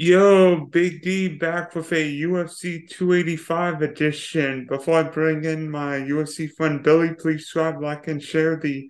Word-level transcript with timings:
Yo, 0.00 0.64
Big 0.64 1.02
D 1.02 1.26
back 1.26 1.74
with 1.74 1.90
a 1.90 2.20
UFC 2.22 2.88
285 2.88 3.82
edition. 3.82 4.64
Before 4.68 5.00
I 5.00 5.02
bring 5.02 5.44
in 5.44 5.68
my 5.68 5.96
UFC 5.96 6.54
friend 6.54 6.84
Billy, 6.84 7.14
please 7.14 7.50
subscribe, 7.50 7.82
like, 7.82 8.06
and 8.06 8.22
share 8.22 8.56
the 8.56 8.88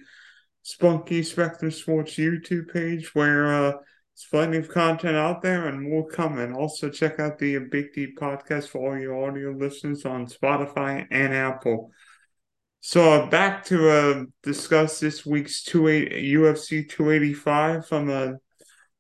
Spunky 0.61 1.23
Spectrum 1.23 1.71
Sports 1.71 2.17
YouTube 2.17 2.71
page 2.71 3.15
where 3.15 3.47
uh, 3.47 3.71
there's 3.71 4.27
plenty 4.31 4.59
of 4.59 4.69
content 4.69 5.17
out 5.17 5.41
there 5.41 5.67
and 5.67 5.81
more 5.81 6.07
coming. 6.07 6.53
Also, 6.53 6.91
check 6.91 7.19
out 7.19 7.39
the 7.39 7.57
Big 7.57 7.95
D 7.95 8.09
podcast 8.15 8.69
for 8.69 8.93
all 8.93 9.01
your 9.01 9.27
audio 9.27 9.53
listeners 9.53 10.05
on 10.05 10.27
Spotify 10.27 11.07
and 11.11 11.33
Apple. 11.33 11.91
So 12.81 13.13
uh, 13.13 13.31
back 13.31 13.65
to 13.69 13.89
uh, 13.89 14.25
discuss 14.43 15.01
this 15.01 15.25
week's 15.25 15.63
two 15.63 15.89
eight 15.89 16.13
UFC 16.13 16.87
285 16.87 17.87
from 17.87 18.11
uh, 18.11 18.33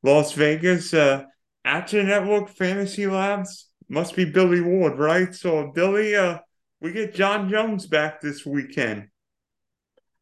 Las 0.02 0.32
Vegas. 0.32 0.94
Uh, 0.94 1.24
Action 1.64 2.06
Network 2.06 2.48
Fantasy 2.50 3.06
Labs 3.06 3.68
must 3.88 4.16
be 4.16 4.24
Billy 4.24 4.60
Ward, 4.60 4.98
right? 4.98 5.34
So 5.34 5.70
Billy, 5.74 6.16
uh, 6.16 6.38
we 6.80 6.92
get 6.92 7.14
Jon 7.14 7.48
Jones 7.48 7.86
back 7.86 8.20
this 8.20 8.44
weekend. 8.46 9.08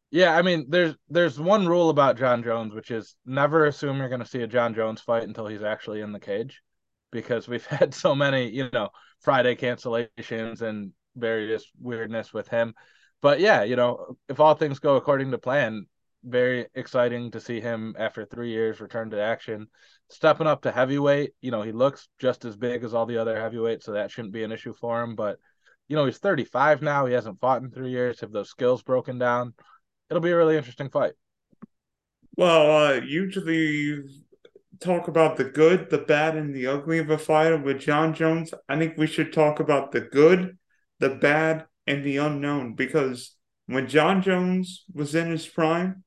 Yeah, 0.09 0.37
I 0.37 0.41
mean, 0.41 0.67
there's 0.69 0.95
there's 1.09 1.39
one 1.39 1.67
rule 1.67 1.89
about 1.89 2.17
Jon 2.17 2.41
Jones, 2.41 2.73
which 2.73 2.91
is 2.91 3.15
never 3.25 3.65
assume 3.65 3.97
you're 3.97 4.09
going 4.09 4.21
to 4.21 4.27
see 4.27 4.41
a 4.41 4.47
Jon 4.47 4.73
Jones 4.73 5.01
fight 5.01 5.23
until 5.23 5.47
he's 5.47 5.63
actually 5.63 6.01
in 6.01 6.13
the 6.13 6.19
cage, 6.19 6.61
because 7.11 7.47
we've 7.47 7.65
had 7.67 7.93
so 7.93 8.15
many, 8.15 8.49
you 8.49 8.69
know, 8.71 8.89
Friday 9.19 9.55
cancellations 9.55 10.61
and 10.61 10.91
various 11.15 11.65
weirdness 11.79 12.33
with 12.33 12.47
him. 12.47 12.73
But 13.21 13.39
yeah, 13.39 13.63
you 13.63 13.75
know, 13.75 14.17
if 14.29 14.39
all 14.39 14.53
things 14.53 14.79
go 14.79 14.95
according 14.95 15.31
to 15.31 15.37
plan, 15.37 15.87
very 16.27 16.67
exciting 16.75 17.31
to 17.31 17.39
see 17.39 17.59
him 17.59 17.95
after 17.97 18.25
three 18.25 18.49
years 18.49 18.81
return 18.81 19.09
to 19.11 19.21
action. 19.21 19.67
Stepping 20.09 20.47
up 20.47 20.61
to 20.61 20.71
heavyweight, 20.71 21.31
you 21.41 21.51
know, 21.51 21.61
he 21.61 21.71
looks 21.71 22.07
just 22.19 22.45
as 22.45 22.55
big 22.55 22.83
as 22.83 22.93
all 22.93 23.05
the 23.05 23.17
other 23.17 23.39
heavyweights, 23.39 23.85
so 23.85 23.93
that 23.93 24.11
shouldn't 24.11 24.33
be 24.33 24.43
an 24.43 24.51
issue 24.51 24.73
for 24.73 25.01
him. 25.01 25.15
But, 25.15 25.37
you 25.87 25.95
know, 25.95 26.05
he's 26.05 26.17
35 26.17 26.81
now. 26.81 27.05
He 27.05 27.13
hasn't 27.13 27.39
fought 27.39 27.61
in 27.61 27.71
three 27.71 27.89
years. 27.89 28.19
Have 28.21 28.31
those 28.31 28.49
skills 28.49 28.83
broken 28.83 29.17
down? 29.17 29.53
It'll 30.09 30.21
be 30.21 30.31
a 30.31 30.37
really 30.37 30.57
interesting 30.57 30.89
fight. 30.89 31.13
Well, 32.35 32.85
uh, 32.85 32.93
usually 33.01 34.03
talk 34.79 35.07
about 35.07 35.37
the 35.37 35.45
good, 35.45 35.89
the 35.89 35.97
bad, 35.97 36.35
and 36.35 36.53
the 36.53 36.67
ugly 36.67 36.99
of 36.99 37.09
a 37.09 37.17
fight 37.17 37.63
with 37.63 37.79
Jon 37.79 38.13
Jones. 38.13 38.53
I 38.69 38.77
think 38.77 38.97
we 38.97 39.07
should 39.07 39.33
talk 39.33 39.59
about 39.59 39.91
the 39.91 40.01
good, 40.01 40.57
the 40.99 41.09
bad, 41.09 41.65
and 41.87 42.05
the 42.05 42.17
unknown 42.17 42.75
because 42.75 43.35
when 43.65 43.87
Jon 43.87 44.21
Jones 44.21 44.83
was 44.93 45.15
in 45.15 45.31
his 45.31 45.47
prime, 45.47 46.03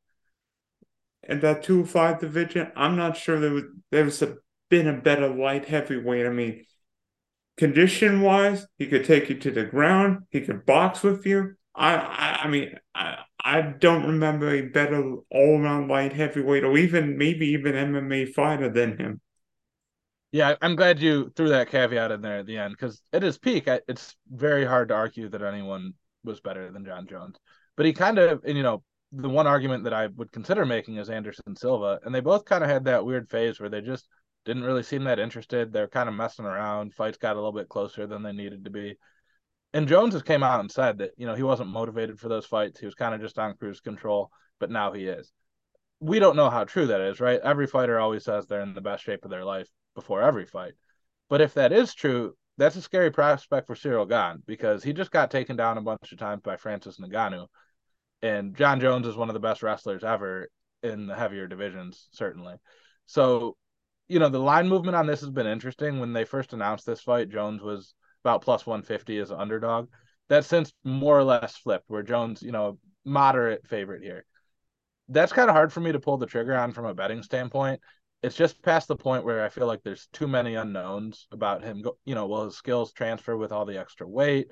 in 1.31 1.41
that 1.41 1.63
two 1.63 1.85
five 1.87 2.21
division, 2.21 2.73
I'm 2.77 2.97
not 2.97 3.17
sure 3.17 3.39
there 3.39 3.53
was 3.53 3.65
there's 3.91 4.23
a, 4.23 4.37
been 4.69 4.89
a 4.89 5.01
better 5.01 5.29
light 5.29 5.67
heavyweight. 5.67 6.27
I 6.27 6.31
mean, 6.31 6.65
condition 7.57 8.21
wise, 8.21 8.67
he 8.79 8.87
could 8.87 9.05
take 9.05 9.29
you 9.29 9.39
to 9.39 9.51
the 9.51 9.65
ground. 9.65 10.25
He 10.31 10.41
could 10.41 10.67
box 10.67 11.03
with 11.03 11.25
you. 11.25 11.55
I 11.75 11.95
I, 11.95 12.41
I 12.45 12.49
mean, 12.49 12.75
I, 12.95 13.19
I 13.43 13.63
don't 13.63 14.07
remember 14.07 14.51
a 14.51 14.63
better 14.63 15.17
all 15.31 15.61
around 15.61 15.89
light 15.89 16.13
heavyweight, 16.13 16.65
or 16.65 16.77
even 16.77 17.17
maybe 17.17 17.47
even 17.49 17.75
MMA 17.75 18.33
fighter 18.33 18.69
than 18.69 18.99
him. 18.99 19.21
Yeah, 20.33 20.55
I'm 20.63 20.77
glad 20.77 21.01
you 21.01 21.33
threw 21.35 21.49
that 21.49 21.71
caveat 21.71 22.13
in 22.13 22.21
there 22.21 22.39
at 22.39 22.47
the 22.47 22.59
end 22.59 22.75
because 22.75 23.03
at 23.13 23.23
his 23.23 23.39
peak, 23.39 23.65
it's 23.67 24.17
very 24.31 24.65
hard 24.65 24.89
to 24.89 24.95
argue 24.95 25.29
that 25.29 25.43
anyone 25.43 25.95
was 26.23 26.41
better 26.41 26.71
than 26.71 26.85
Jon 26.85 27.07
Jones. 27.09 27.37
But 27.77 27.87
he 27.87 27.93
kind 27.93 28.19
of, 28.19 28.45
and 28.45 28.57
you 28.57 28.63
know, 28.63 28.83
the 29.13 29.29
one 29.29 29.47
argument 29.47 29.85
that 29.85 29.95
I 29.95 30.07
would 30.07 30.31
consider 30.33 30.65
making 30.65 30.97
is 30.97 31.11
Anderson 31.11 31.57
Silva, 31.57 32.01
and 32.05 32.15
they 32.15 32.21
both 32.21 32.45
kind 32.45 32.63
of 32.63 32.71
had 32.71 32.85
that 32.85 33.05
weird 33.05 33.29
phase 33.29 33.59
where 33.59 33.69
they 33.69 33.81
just 33.81 34.09
didn't 34.45 34.65
really 34.65 34.83
seem 34.83 35.05
that 35.05 35.19
interested. 35.19 35.73
They're 35.73 35.89
kind 35.89 36.09
of 36.09 36.15
messing 36.15 36.45
around. 36.45 36.95
Fights 36.95 37.19
got 37.19 37.35
a 37.35 37.39
little 37.39 37.53
bit 37.53 37.69
closer 37.69 38.07
than 38.07 38.23
they 38.23 38.33
needed 38.33 38.65
to 38.65 38.71
be. 38.71 38.97
And 39.73 39.89
Jones 39.89 40.15
has 40.15 40.23
came 40.23 40.43
out 40.43 40.61
and 40.61 40.71
said 40.71 40.99
that 40.99 41.11
you 41.17 41.27
know 41.27 41.35
he 41.35 41.43
wasn't 41.43 41.71
motivated 41.71 42.19
for 42.19 42.29
those 42.29 42.47
fights. 42.47 42.81
He 42.81 42.87
was 42.87 42.95
kind 42.95 43.15
of 43.15 43.21
just 43.21 43.39
on 43.39 43.57
cruise 43.57 43.81
control, 43.81 44.31
but 44.59 44.71
now 44.71 44.93
he 44.93 45.07
is. 45.07 45.31
We 46.01 46.19
don't 46.19 46.37
know 46.37 46.51
how 46.51 46.65
true 46.65 46.87
that 46.87 47.01
is, 47.01 47.21
right? 47.21 47.41
Every 47.41 47.67
fighter 47.67 47.99
always 47.99 48.25
says 48.25 48.47
they're 48.47 48.63
in 48.63 48.75
the 48.75 48.81
best 48.81 49.05
shape 49.05 49.25
of 49.25 49.31
their 49.31 49.45
life 49.45 49.69
before 49.95 50.23
every 50.23 50.47
fight. 50.47 50.73
But 51.29 51.41
if 51.41 51.55
that 51.55 51.73
is 51.73 51.95
true, 51.95 52.35
that's 52.57 52.77
a 52.77 52.83
scary 52.83 53.11
prospect 53.11 53.67
for 53.67 53.75
Ciryl 53.75 54.09
Gane 54.09 54.43
because 54.47 54.83
he 54.83 54.93
just 54.93 55.11
got 55.11 55.31
taken 55.31 55.57
down 55.57 55.79
a 55.79 55.83
bunch 55.83 56.11
of 56.11 56.19
times 56.19 56.43
by 56.43 56.57
Francis 56.57 56.99
Ngannou 56.99 57.47
and 58.23 58.55
Jon 58.55 58.81
Jones 58.81 59.07
is 59.07 59.17
one 59.17 59.29
of 59.29 59.35
the 59.35 59.41
best 59.41 59.63
wrestlers 59.63 60.05
ever 60.05 60.49
in 60.83 61.07
the 61.07 61.15
heavier 61.15 61.47
divisions, 61.47 62.09
certainly. 62.13 62.57
So, 63.07 63.57
you 64.09 64.19
know, 64.19 64.29
the 64.29 64.39
line 64.39 64.69
movement 64.69 64.97
on 64.97 65.07
this 65.07 65.21
has 65.21 65.31
been 65.31 65.47
interesting. 65.47 66.01
When 66.01 66.13
they 66.13 66.25
first 66.25 66.53
announced 66.53 66.87
this 66.87 67.01
fight, 67.01 67.31
Jones 67.31 67.63
was 67.63 67.95
about 68.25 68.43
plus 68.43 68.67
150 68.67 69.19
as 69.19 69.31
an 69.31 69.41
underdog. 69.41 69.89
That's 70.29 70.47
since 70.47 70.73
more 70.85 71.19
or 71.19 71.25
less 71.25 71.57
flipped, 71.57 71.89
where 71.89 72.03
Jones, 72.03 72.43
you 72.43 72.53
know, 72.53 72.79
moderate 73.05 73.67
favorite 73.67 74.03
here. 74.03 74.25
That's 75.09 75.33
kind 75.33 75.49
of 75.49 75.57
hard 75.57 75.73
for 75.73 75.81
me 75.81 75.93
to 75.93 76.01
pull 76.01 76.19
the 76.19 76.27
trigger 76.27 76.57
on 76.57 76.73
from 76.73 76.85
a 76.87 76.95
betting 76.95 77.23
standpoint. 77.23 77.81
It's 78.23 78.37
just 78.37 78.63
past 78.63 78.87
the 78.87 78.97
point 78.97 79.25
where 79.25 79.43
I 79.43 79.49
feel 79.49 79.67
like 79.67 79.83
there's 79.83 80.09
too 80.13 80.29
many 80.29 80.55
unknowns 80.55 81.27
about 81.33 81.65
him. 81.65 81.83
You 82.05 82.15
know, 82.15 82.27
will 82.27 82.45
his 82.45 82.57
skills 82.57 82.93
transfer 82.93 83.37
with 83.37 83.51
all 83.51 83.65
the 83.65 83.81
extra 83.81 84.07
weight? 84.07 84.51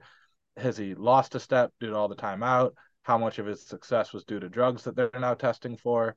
Has 0.57 0.77
he 0.77 0.95
lost 0.95 1.35
a 1.35 1.41
step 1.41 1.73
due 1.79 1.91
to 1.91 1.97
all 1.97 2.09
the 2.09 2.17
time 2.17 2.43
out? 2.43 2.75
How 3.09 3.17
much 3.17 3.39
of 3.39 3.47
his 3.47 3.67
success 3.67 4.13
was 4.13 4.27
due 4.27 4.39
to 4.39 4.51
drugs 4.51 4.85
that 4.85 4.95
they're 4.95 5.09
now 5.19 5.33
testing 5.33 5.79
for. 5.79 6.15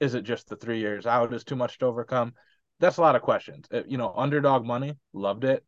Is 0.00 0.14
it 0.14 0.22
just 0.22 0.48
the 0.48 0.56
three 0.56 0.80
years 0.80 1.06
out 1.06 1.32
is 1.32 1.44
too 1.44 1.54
much 1.54 1.78
to 1.78 1.86
overcome? 1.86 2.34
That's 2.80 2.96
a 2.96 3.02
lot 3.02 3.14
of 3.14 3.22
questions. 3.22 3.66
It, 3.70 3.86
you 3.86 3.98
know 3.98 4.12
underdog 4.16 4.64
money 4.64 4.96
loved 5.12 5.44
it. 5.44 5.64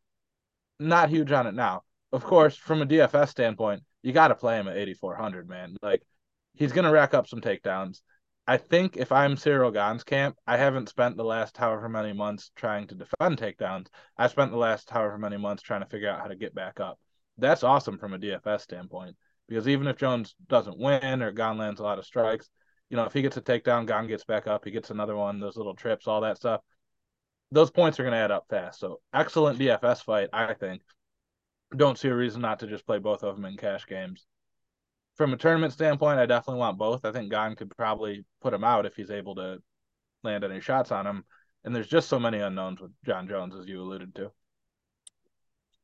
Not 0.81 1.09
huge 1.09 1.31
on 1.31 1.47
it 1.47 1.55
now. 1.55 1.85
Of 2.11 2.25
course 2.25 2.57
from 2.57 2.83
a 2.83 2.87
dfs 2.87 3.29
standpoint 3.29 3.85
you 4.03 4.13
got 4.13 4.29
to 4.29 4.35
play 4.35 4.59
him 4.59 4.67
at 4.67 4.77
8400 4.77 5.49
man. 5.49 5.77
Like 5.83 6.03
he's 6.55 6.73
going 6.73 6.85
to 6.85 6.91
rack 6.91 7.15
up 7.15 7.29
some 7.29 7.41
takedowns. 7.41 8.01
I 8.45 8.57
think 8.57 8.97
if 8.97 9.13
i'm 9.13 9.37
Ciryl 9.37 9.73
Gane's 9.73 10.03
camp 10.03 10.37
i 10.49 10.57
haven't 10.57 10.89
spent 10.89 11.17
the 11.17 11.23
last 11.23 11.57
however 11.57 11.89
many 11.89 12.13
months 12.13 12.51
trying 12.57 12.89
to 12.89 12.97
defend 12.97 13.39
takedowns. 13.39 13.87
I 14.19 14.27
spent 14.27 14.51
the 14.51 14.57
last 14.57 14.91
however 14.91 15.17
many 15.17 15.37
months 15.37 15.63
trying 15.63 15.83
to 15.83 15.89
figure 15.89 16.11
out 16.11 16.19
how 16.19 16.27
to 16.27 16.35
get 16.35 16.57
back 16.57 16.81
up. 16.81 16.99
That's 17.39 17.63
awesome 17.63 17.99
from 17.99 18.15
a 18.15 18.19
dfs 18.19 18.63
standpoint 18.63 19.15
because 19.51 19.67
even 19.67 19.89
if 19.89 19.97
Jones 19.97 20.37
doesn't 20.49 20.79
win 20.79 21.23
or 21.23 21.33
Gane 21.33 21.59
lands 21.59 21.81
a 21.81 21.83
lot 21.83 21.99
of 21.99 22.07
strikes, 22.07 22.49
you 22.89 22.97
know, 22.97 23.05
if 23.05 23.13
he 23.13 23.21
gets 23.21 23.37
a 23.37 23.43
takedown, 23.43 23.85
Gane 23.85 24.07
gets 24.07 24.25
back 24.25 24.47
up, 24.47 24.65
he 24.65 24.71
gets 24.71 24.91
another 24.91 25.17
one, 25.17 25.41
those 25.41 25.57
little 25.57 25.75
trips, 25.75 26.07
all 26.07 26.21
that 26.21 26.37
stuff, 26.37 26.61
those 27.51 27.73
points 27.73 27.99
are 27.99 28.05
going 28.05 28.13
to 28.13 28.19
add 28.19 28.31
up 28.31 28.47
fast. 28.49 28.79
So 28.79 29.01
excellent 29.13 29.59
DFS 29.59 30.05
fight, 30.05 30.29
I 30.33 30.55
think. 30.55 30.83
Don't 31.77 31.99
see 31.99 32.09
a 32.09 32.15
reason 32.15 32.41
not 32.41 32.61
to 32.61 32.69
just 32.69 32.87
play 32.87 32.99
both 32.99 33.25
of 33.25 33.35
them 33.35 33.45
in 33.45 33.57
cash 33.57 33.87
games. 33.89 34.25
From 35.17 35.33
a 35.33 35.37
tournament 35.37 35.73
standpoint, 35.73 36.21
I 36.21 36.27
definitely 36.27 36.61
want 36.61 36.79
both. 36.79 37.05
I 37.05 37.11
think 37.11 37.33
Gane 37.33 37.57
could 37.57 37.77
probably 37.77 38.25
put 38.41 38.55
him 38.55 38.63
out 38.63 38.87
if 38.87 38.95
he's 38.95 39.11
able 39.11 39.35
to 39.35 39.59
land 40.23 40.45
any 40.45 40.61
shots 40.61 40.93
on 40.93 41.09
him. 41.09 41.25
And 41.65 41.75
there's 41.75 41.89
just 41.89 42.09
so 42.09 42.21
many 42.21 42.39
unknowns 42.39 42.81
with 42.81 42.93
Jon 43.05 43.29
Jones, 43.29 43.57
as 43.57 43.67
you 43.67 43.83
alluded 43.83 44.15
to. 44.15 44.31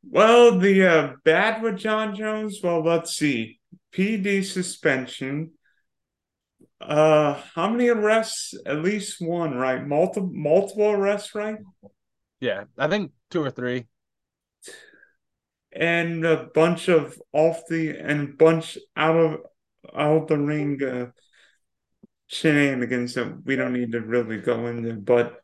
Well, 0.02 0.58
the 0.58 0.86
uh, 0.86 1.12
bad 1.24 1.62
with 1.62 1.78
Jon 1.78 2.14
Jones, 2.14 2.60
well, 2.62 2.82
let's 2.82 3.16
see. 3.16 3.58
PD 3.92 4.44
suspension. 4.44 5.52
Uh, 6.80 7.40
how 7.54 7.70
many 7.70 7.88
arrests? 7.88 8.54
At 8.66 8.82
least 8.82 9.20
one, 9.20 9.56
right? 9.56 9.84
Multiple 9.84 10.30
multiple 10.32 10.90
arrests, 10.90 11.34
right? 11.34 11.58
Yeah, 12.40 12.64
I 12.78 12.88
think 12.88 13.12
two 13.30 13.42
or 13.42 13.50
three. 13.50 13.86
And 15.72 16.24
a 16.24 16.48
bunch 16.54 16.88
of 16.88 17.20
off 17.32 17.62
the 17.68 17.96
and 17.98 18.36
bunch 18.36 18.78
out 18.96 19.16
of 19.16 19.40
out 19.94 20.22
of 20.22 20.28
the 20.28 20.38
ring 20.38 20.82
uh, 20.82 21.06
shenanigans 22.26 23.14
that 23.14 23.44
we 23.44 23.56
don't 23.56 23.72
need 23.72 23.92
to 23.92 24.00
really 24.00 24.38
go 24.38 24.66
into, 24.66 24.94
but 24.94 25.40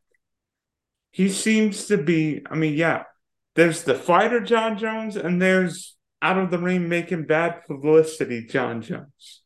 he 1.11 1.29
seems 1.29 1.87
to 1.87 1.99
be. 1.99 2.43
I 2.51 2.55
mean, 2.55 2.75
yeah, 2.75 3.05
there's 3.55 3.83
the 3.85 3.95
fighter 3.95 4.41
Jon 4.41 4.79
Jones, 4.79 5.17
and 5.17 5.41
there's 5.41 5.97
out 6.21 6.39
of 6.39 6.51
the 6.51 6.59
ring 6.59 6.89
making 6.89 7.27
bad 7.27 7.65
publicity 7.67 8.47
Jon 8.47 8.81
Jones. 8.81 9.43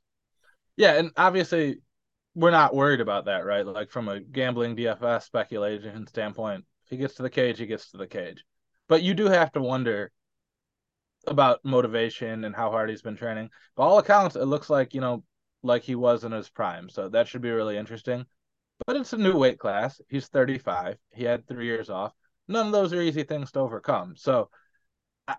Yeah, 0.76 0.92
and 0.94 1.10
obviously 1.16 1.80
we're 2.34 2.50
not 2.50 2.74
worried 2.74 3.00
about 3.00 3.24
that, 3.24 3.46
right? 3.46 3.66
Like 3.66 3.90
from 3.90 4.08
a 4.08 4.20
gambling 4.20 4.76
DFS 4.76 5.22
speculation 5.22 6.06
standpoint, 6.06 6.64
if 6.84 6.90
he 6.90 6.98
gets 6.98 7.14
to 7.14 7.22
the 7.22 7.30
cage, 7.30 7.58
he 7.58 7.66
gets 7.66 7.90
to 7.90 7.96
the 7.96 8.06
cage. 8.06 8.44
But 8.88 9.02
you 9.02 9.14
do 9.14 9.26
have 9.26 9.50
to 9.52 9.60
wonder 9.62 10.12
about 11.26 11.64
motivation 11.64 12.44
and 12.44 12.54
how 12.54 12.70
hard 12.70 12.90
he's 12.90 13.02
been 13.02 13.16
training. 13.16 13.48
By 13.74 13.84
all 13.84 13.98
accounts, 13.98 14.36
it 14.36 14.44
looks 14.44 14.70
like, 14.70 14.94
you 14.94 15.00
know, 15.00 15.24
like 15.62 15.82
he 15.82 15.94
was 15.94 16.24
in 16.24 16.30
his 16.30 16.48
prime. 16.48 16.88
So 16.88 17.08
that 17.08 17.26
should 17.26 17.40
be 17.40 17.50
really 17.50 17.76
interesting. 17.76 18.26
But 18.86 18.96
it's 18.96 19.14
a 19.14 19.18
new 19.18 19.36
weight 19.36 19.58
class. 19.58 20.00
He's 20.08 20.28
35. 20.28 20.98
He 21.14 21.24
had 21.24 21.48
three 21.48 21.64
years 21.64 21.88
off 21.88 22.12
none 22.48 22.66
of 22.66 22.72
those 22.72 22.92
are 22.92 23.00
easy 23.00 23.22
things 23.22 23.52
to 23.52 23.60
overcome. 23.60 24.14
So 24.16 24.50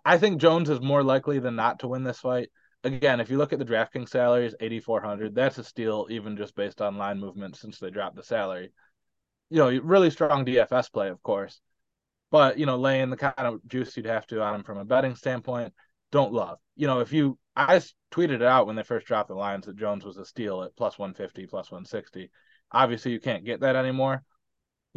I 0.06 0.18
think 0.18 0.42
Jones 0.42 0.69
is 0.69 0.81
more 0.81 1.04
likely 1.04 1.39
than 1.39 1.56
not 1.56 1.80
to 1.80 1.88
win 1.88 2.04
this 2.04 2.19
fight. 2.19 2.50
Again, 2.83 3.19
if 3.19 3.30
you 3.30 3.38
look 3.38 3.54
at 3.54 3.59
the 3.59 3.65
DraftKings 3.65 4.09
salaries, 4.09 4.56
8,400, 4.59 5.33
that's 5.33 5.57
a 5.57 5.63
steal, 5.63 6.07
even 6.09 6.38
just 6.38 6.56
based 6.56 6.81
on 6.81 6.98
line 6.98 7.19
movement 7.19 7.56
since 7.56 7.80
they 7.80 7.89
dropped 7.89 8.15
the 8.15 8.24
salary. 8.24 8.71
You 9.50 9.57
know, 9.57 9.80
really 9.81 10.09
strong 10.09 10.45
DFS 10.45 10.92
play, 10.92 11.09
of 11.09 11.21
course. 11.24 11.62
but 12.31 12.57
you 12.57 12.65
know, 12.65 12.77
laying 12.77 13.09
the 13.09 13.18
kind 13.18 13.33
of 13.38 13.65
juice 13.68 13.95
you'd 13.95 14.06
have 14.06 14.27
to 14.27 14.42
on 14.42 14.56
him 14.56 14.63
from 14.63 14.77
a 14.77 14.86
betting 14.86 15.15
standpoint, 15.15 15.74
don't 16.12 16.33
love. 16.33 16.57
You 16.75 16.88
know, 16.88 17.00
if 17.00 17.13
you 17.13 17.38
I 17.56 17.81
tweeted 18.12 18.36
it 18.36 18.42
out 18.44 18.68
when 18.68 18.75
they 18.75 18.83
first 18.83 19.07
dropped 19.07 19.30
the 19.30 19.36
lines 19.36 19.65
that 19.65 19.77
Jones 19.77 20.06
was 20.06 20.18
a 20.18 20.25
steal 20.25 20.63
at 20.63 20.75
plus 20.75 21.00
150, 21.00 21.48
plus 21.48 21.71
160. 21.71 22.30
Obviously, 22.71 23.12
you 23.12 23.19
can't 23.19 23.45
get 23.45 23.62
that 23.62 23.75
anymore. 23.75 24.24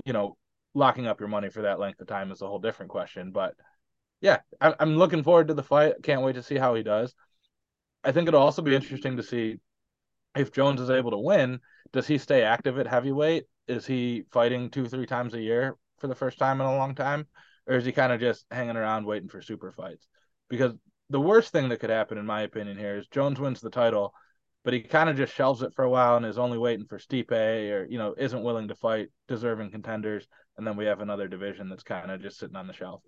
You 0.05 0.13
know, 0.13 0.37
locking 0.75 1.07
up 1.07 1.21
your 1.21 1.29
money 1.29 1.49
for 1.49 1.63
that 1.63 1.81
length 1.81 2.01
of 2.01 2.07
time 2.07 2.31
is 2.31 2.43
a 2.43 2.47
whole 2.47 2.59
different 2.59 2.91
question. 2.91 3.33
But 3.33 3.55
yeah, 4.21 4.39
I'm 4.61 4.97
looking 4.97 5.23
forward 5.23 5.49
to 5.49 5.55
the 5.55 5.63
fight. 5.63 5.95
Can't 6.03 6.23
wait 6.23 6.35
to 6.35 6.43
see 6.43 6.57
how 6.57 6.75
he 6.75 6.83
does. 6.83 7.15
I 8.05 8.13
think 8.13 8.29
it'll 8.29 8.43
also 8.43 8.63
be 8.63 8.75
interesting 8.75 9.17
to 9.17 9.23
see 9.23 9.57
if 10.37 10.53
Jones 10.53 10.81
is 10.81 10.91
able 10.91 11.11
to 11.11 11.19
win. 11.19 11.61
Does 11.93 12.07
he 12.07 12.19
stay 12.19 12.43
active 12.43 12.79
at 12.79 12.87
heavyweight? 12.87 13.45
Is 13.67 13.87
he 13.87 14.25
fighting 14.31 14.71
two, 14.71 14.87
three 14.87 15.07
times 15.07 15.35
a 15.35 15.41
year 15.41 15.77
for 15.99 16.07
the 16.07 16.15
first 16.15 16.39
time 16.39 16.61
in 16.61 16.67
a 16.67 16.77
long 16.77 16.95
time? 16.95 17.27
Or 17.67 17.77
is 17.77 17.85
he 17.85 17.93
kind 17.93 18.13
of 18.13 18.21
just 18.21 18.47
hanging 18.51 18.77
around 18.77 19.07
waiting 19.07 19.29
for 19.29 19.43
super 19.43 19.73
fights? 19.73 20.07
Because 20.49 20.73
the 21.09 21.21
worst 21.21 21.53
thing 21.53 21.69
that 21.69 21.81
could 21.81 21.91
happen, 21.91 22.19
in 22.19 22.27
my 22.27 22.43
opinion, 22.43 22.79
here 22.79 22.97
is 22.97 23.07
Jones 23.09 23.41
wins 23.41 23.61
the 23.61 23.71
title, 23.71 24.15
but 24.65 24.73
he 24.73 24.81
kind 24.81 25.09
of 25.09 25.17
just 25.17 25.35
shelves 25.35 25.63
it 25.63 25.75
for 25.75 25.85
a 25.85 25.91
while 25.91 26.17
and 26.17 26.27
is 26.27 26.39
only 26.39 26.59
waiting 26.59 26.87
for 26.87 26.99
Stipe 26.99 27.33
or 27.33 27.87
you 27.89 27.99
know 27.99 28.15
isn't 28.17 28.43
willing 28.43 28.69
to 28.69 28.75
fight 28.75 29.09
deserving 29.29 29.71
contenders, 29.71 30.27
and 30.61 30.67
then 30.67 30.77
we 30.77 30.85
have 30.85 31.01
another 31.01 31.27
division 31.27 31.71
that's 31.71 31.83
kind 31.83 32.11
of 32.11 32.21
just 32.21 32.39
sitting 32.39 32.55
on 32.55 32.67
the 32.67 32.75
shelf. 32.75 33.01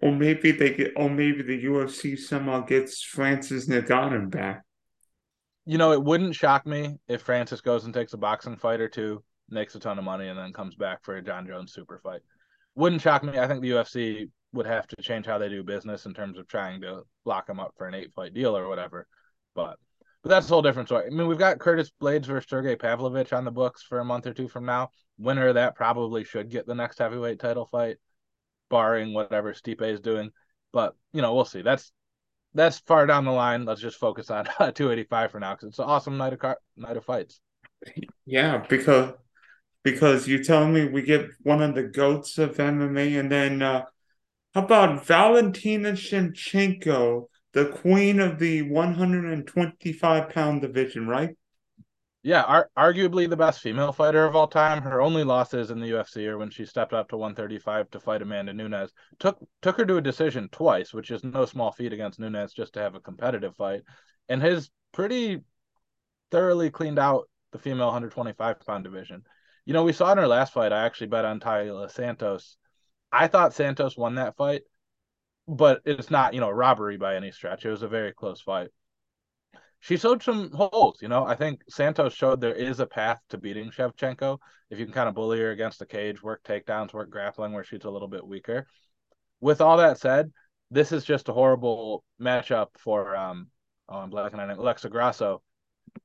Or 0.00 0.10
maybe 0.10 0.50
they 0.50 0.72
get, 0.72 0.92
or 0.96 1.10
maybe 1.10 1.42
the 1.42 1.64
UFC 1.66 2.18
somehow 2.18 2.60
gets 2.60 3.02
Francis 3.02 3.68
Ngannou 3.68 4.30
back. 4.30 4.62
You 5.66 5.76
know, 5.76 5.92
it 5.92 6.02
wouldn't 6.02 6.34
shock 6.34 6.64
me 6.66 6.96
if 7.08 7.20
Francis 7.20 7.60
goes 7.60 7.84
and 7.84 7.92
takes 7.92 8.14
a 8.14 8.16
boxing 8.16 8.56
fight 8.56 8.80
or 8.80 8.88
two, 8.88 9.22
makes 9.50 9.74
a 9.74 9.80
ton 9.80 9.98
of 9.98 10.04
money, 10.04 10.28
and 10.28 10.38
then 10.38 10.54
comes 10.54 10.76
back 10.76 11.04
for 11.04 11.16
a 11.16 11.22
Jon 11.22 11.46
Jones 11.46 11.74
super 11.74 12.00
fight. 12.02 12.22
Wouldn't 12.74 13.02
shock 13.02 13.22
me. 13.22 13.38
I 13.38 13.46
think 13.46 13.60
the 13.60 13.72
UFC 13.72 14.30
would 14.54 14.66
have 14.66 14.86
to 14.86 14.96
change 15.02 15.26
how 15.26 15.36
they 15.36 15.50
do 15.50 15.62
business 15.62 16.06
in 16.06 16.14
terms 16.14 16.38
of 16.38 16.48
trying 16.48 16.80
to 16.80 17.02
lock 17.26 17.50
him 17.50 17.60
up 17.60 17.74
for 17.76 17.86
an 17.86 17.94
eight 17.94 18.14
fight 18.14 18.32
deal 18.32 18.56
or 18.56 18.66
whatever. 18.66 19.06
But 19.54 19.76
but 20.22 20.28
that's 20.28 20.46
a 20.46 20.48
whole 20.48 20.62
different 20.62 20.88
story. 20.88 21.06
I 21.06 21.10
mean, 21.10 21.26
we've 21.26 21.38
got 21.38 21.58
Curtis 21.58 21.90
Blaydes 22.00 22.26
versus 22.26 22.48
Sergey 22.48 22.76
Pavlovich 22.76 23.32
on 23.32 23.44
the 23.44 23.50
books 23.50 23.82
for 23.82 23.98
a 23.98 24.04
month 24.04 24.26
or 24.26 24.32
two 24.32 24.48
from 24.48 24.64
now. 24.64 24.90
Winner 25.18 25.48
of 25.48 25.54
that 25.54 25.74
probably 25.74 26.24
should 26.24 26.50
get 26.50 26.66
the 26.66 26.74
next 26.74 26.98
heavyweight 26.98 27.40
title 27.40 27.66
fight, 27.66 27.96
barring 28.70 29.14
whatever 29.14 29.52
Stipe 29.52 29.82
is 29.82 30.00
doing. 30.00 30.30
But 30.72 30.94
you 31.12 31.22
know, 31.22 31.34
we'll 31.34 31.44
see. 31.44 31.62
That's 31.62 31.92
that's 32.54 32.78
far 32.80 33.06
down 33.06 33.24
the 33.24 33.32
line. 33.32 33.64
Let's 33.64 33.80
just 33.80 33.98
focus 33.98 34.30
on 34.30 34.44
285 34.58 35.30
for 35.30 35.40
now 35.40 35.54
because 35.54 35.68
it's 35.68 35.78
an 35.78 35.86
awesome 35.86 36.18
night 36.18 36.32
of 36.32 36.38
car- 36.38 36.58
night 36.76 36.96
of 36.96 37.04
fights. 37.04 37.40
Yeah, 38.24 38.64
because 38.68 39.14
because 39.82 40.28
you 40.28 40.44
tell 40.44 40.66
me 40.68 40.86
we 40.86 41.02
get 41.02 41.26
one 41.42 41.62
of 41.62 41.74
the 41.74 41.82
goats 41.82 42.38
of 42.38 42.56
MMA, 42.56 43.18
and 43.18 43.30
then 43.30 43.62
uh, 43.62 43.84
how 44.54 44.64
about 44.64 45.04
Valentina 45.04 45.92
Shevchenko, 45.92 47.26
the 47.52 47.66
queen 47.66 48.20
of 48.20 48.38
the 48.38 48.62
125 48.62 50.28
pound 50.30 50.60
division, 50.60 51.06
right? 51.06 51.36
Yeah, 52.22 52.42
ar- 52.42 52.70
arguably 52.76 53.28
the 53.28 53.36
best 53.36 53.60
female 53.60 53.92
fighter 53.92 54.24
of 54.24 54.36
all 54.36 54.46
time. 54.46 54.82
Her 54.82 55.02
only 55.02 55.24
losses 55.24 55.70
in 55.70 55.80
the 55.80 55.90
UFC 55.90 56.26
are 56.28 56.38
when 56.38 56.50
she 56.50 56.64
stepped 56.64 56.92
up 56.92 57.08
to 57.08 57.16
135 57.16 57.90
to 57.90 58.00
fight 58.00 58.22
Amanda 58.22 58.52
Nunes. 58.52 58.92
Took 59.18 59.38
took 59.60 59.76
her 59.76 59.84
to 59.84 59.96
a 59.96 60.00
decision 60.00 60.48
twice, 60.50 60.94
which 60.94 61.10
is 61.10 61.24
no 61.24 61.44
small 61.46 61.72
feat 61.72 61.92
against 61.92 62.20
Nunes 62.20 62.52
just 62.52 62.74
to 62.74 62.80
have 62.80 62.94
a 62.94 63.00
competitive 63.00 63.56
fight. 63.56 63.82
And 64.28 64.40
has 64.40 64.70
pretty 64.92 65.40
thoroughly 66.30 66.70
cleaned 66.70 66.98
out 66.98 67.28
the 67.50 67.58
female 67.58 67.86
125 67.86 68.60
pound 68.60 68.84
division. 68.84 69.24
You 69.64 69.72
know, 69.72 69.82
we 69.82 69.92
saw 69.92 70.12
in 70.12 70.18
her 70.18 70.28
last 70.28 70.52
fight, 70.52 70.72
I 70.72 70.84
actually 70.86 71.08
bet 71.08 71.24
on 71.24 71.40
Taila 71.40 71.90
Santos 71.90 72.56
I 73.12 73.28
thought 73.28 73.52
Santos 73.52 73.96
won 73.96 74.14
that 74.14 74.36
fight, 74.36 74.62
but 75.48 75.80
it's 75.84 76.10
not, 76.10 76.34
you 76.34 76.40
know, 76.40 76.50
robbery 76.50 76.96
by 76.96 77.16
any 77.16 77.30
stretch. 77.30 77.64
It 77.64 77.70
was 77.70 77.82
a 77.82 77.88
very 77.88 78.12
close 78.12 78.40
fight. 78.40 78.68
She 79.80 79.96
showed 79.96 80.22
some 80.22 80.52
holes, 80.52 81.02
you 81.02 81.08
know. 81.08 81.24
I 81.26 81.34
think 81.34 81.62
Santos 81.68 82.14
showed 82.14 82.40
there 82.40 82.54
is 82.54 82.78
a 82.78 82.86
path 82.86 83.18
to 83.30 83.38
beating 83.38 83.70
Shevchenko 83.70 84.38
if 84.70 84.78
you 84.78 84.86
can 84.86 84.94
kind 84.94 85.08
of 85.08 85.14
bully 85.14 85.40
her 85.40 85.50
against 85.50 85.80
the 85.80 85.86
cage, 85.86 86.22
work 86.22 86.42
takedowns, 86.44 86.94
work 86.94 87.10
grappling 87.10 87.52
where 87.52 87.64
she's 87.64 87.84
a 87.84 87.90
little 87.90 88.08
bit 88.08 88.26
weaker. 88.26 88.66
With 89.40 89.60
all 89.60 89.76
that 89.78 89.98
said, 89.98 90.32
this 90.70 90.92
is 90.92 91.04
just 91.04 91.28
a 91.28 91.32
horrible 91.32 92.04
matchup 92.20 92.68
for 92.78 93.14
um 93.14 93.48
oh 93.88 93.98
I'm 93.98 94.10
blanking 94.10 94.38
on 94.38 94.50
it, 94.50 94.58
Alexa 94.58 94.88
Grasso. 94.88 95.42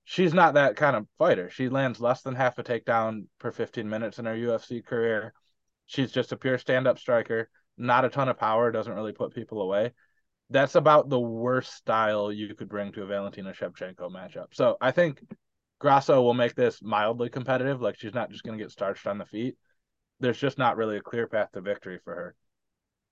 She's 0.04 0.34
not 0.34 0.56
that 0.56 0.76
kind 0.76 0.96
of 0.96 1.08
fighter. 1.18 1.50
She 1.50 1.70
lands 1.70 2.02
less 2.02 2.24
than 2.24 2.36
half 2.36 2.58
a 2.58 2.64
takedown 2.64 3.28
per 3.40 3.52
15 3.52 3.88
minutes 3.88 4.20
in 4.20 4.26
her 4.26 4.36
UFC 4.36 4.84
career. 4.84 5.34
She's 5.86 6.12
just 6.12 6.34
a 6.34 6.38
pure 6.38 6.58
stand 6.58 6.88
up 6.88 7.00
striker, 7.00 7.50
not 7.78 8.06
a 8.06 8.10
ton 8.10 8.30
of 8.30 8.38
power, 8.38 8.72
doesn't 8.72 8.94
really 8.94 9.12
put 9.12 9.34
people 9.34 9.62
away. 9.62 9.92
That's 10.50 10.76
about 10.76 11.10
the 11.10 11.20
worst 11.20 11.74
style 11.74 12.32
you 12.32 12.54
could 12.56 12.70
bring 12.70 12.92
to 12.94 13.04
a 13.04 13.06
Valentina 13.06 13.52
Shevchenko 13.52 14.12
matchup. 14.12 14.48
So 14.54 14.78
I 14.80 14.92
think 14.92 15.22
Grasso 15.80 16.22
will 16.22 16.34
make 16.34 16.56
this 16.56 16.82
mildly 16.82 17.30
competitive. 17.30 17.82
Like 17.82 18.00
she's 18.00 18.14
not 18.14 18.32
just 18.32 18.44
going 18.44 18.58
to 18.58 18.64
get 18.64 18.72
starched 18.72 19.08
on 19.08 19.18
the 19.18 19.26
feet. 19.26 19.56
There's 20.20 20.40
just 20.40 20.58
not 20.58 20.78
really 20.78 20.98
a 20.98 21.02
clear 21.02 21.28
path 21.28 21.52
to 21.54 21.62
victory 21.62 22.00
for 22.04 22.16
her. 22.16 22.36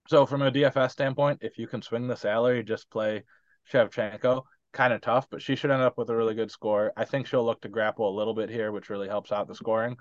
So 0.08 0.26
from 0.26 0.42
a 0.42 0.52
DFS 0.52 0.92
standpoint, 0.92 1.40
if 1.42 1.58
you 1.58 1.68
can 1.68 1.82
swing 1.82 2.08
the 2.08 2.16
salary, 2.16 2.64
just 2.64 2.90
play 2.90 3.24
Shevchenko. 3.72 4.44
Kind 4.72 4.94
of 4.94 5.02
tough, 5.02 5.28
but 5.30 5.42
she 5.42 5.56
should 5.56 5.72
end 5.72 5.82
up 5.82 5.98
with 5.98 6.10
a 6.10 6.16
really 6.16 6.36
good 6.36 6.52
score. 6.52 6.92
I 6.98 7.06
think 7.06 7.28
she'll 7.28 7.46
look 7.46 7.62
to 7.62 7.70
grapple 7.70 8.10
a 8.10 8.18
little 8.18 8.34
bit 8.34 8.50
here, 8.50 8.72
which 8.72 8.90
really 8.90 9.08
helps 9.08 9.32
out 9.32 9.48
the 9.48 9.56
scoring 9.56 9.96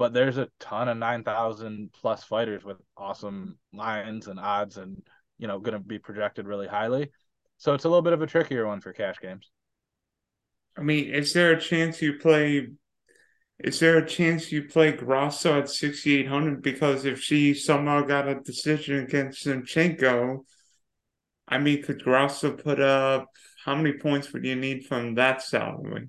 but 0.00 0.14
there's 0.14 0.38
a 0.38 0.48
ton 0.58 0.88
of 0.88 0.96
9,000 0.96 1.90
plus 1.92 2.24
fighters 2.24 2.64
with 2.64 2.78
awesome 2.96 3.58
lines 3.74 4.28
and 4.28 4.40
odds 4.40 4.78
and, 4.78 5.06
you 5.36 5.46
know, 5.46 5.58
going 5.58 5.74
to 5.74 5.78
be 5.78 5.98
projected 5.98 6.46
really 6.46 6.66
highly. 6.66 7.10
So 7.58 7.74
it's 7.74 7.84
a 7.84 7.88
little 7.90 8.00
bit 8.00 8.14
of 8.14 8.22
a 8.22 8.26
trickier 8.26 8.66
one 8.66 8.80
for 8.80 8.94
cash 8.94 9.16
games. 9.20 9.50
I 10.74 10.80
mean, 10.80 11.14
is 11.14 11.34
there 11.34 11.52
a 11.52 11.60
chance 11.60 12.00
you 12.00 12.14
play? 12.14 12.68
Is 13.58 13.78
there 13.78 13.98
a 13.98 14.06
chance 14.06 14.50
you 14.50 14.62
play 14.68 14.92
Grasso 14.92 15.58
at 15.58 15.68
6,800? 15.68 16.62
Because 16.62 17.04
if 17.04 17.20
she 17.20 17.52
somehow 17.52 18.00
got 18.00 18.26
a 18.26 18.36
decision 18.36 19.04
against 19.04 19.44
Shevchenko, 19.44 20.38
I 21.46 21.58
mean, 21.58 21.82
could 21.82 22.02
Grasso 22.02 22.52
put 22.52 22.80
up 22.80 23.26
how 23.66 23.74
many 23.74 23.98
points 23.98 24.32
would 24.32 24.46
you 24.46 24.56
need 24.56 24.86
from 24.86 25.16
that 25.16 25.42
salary? 25.42 26.08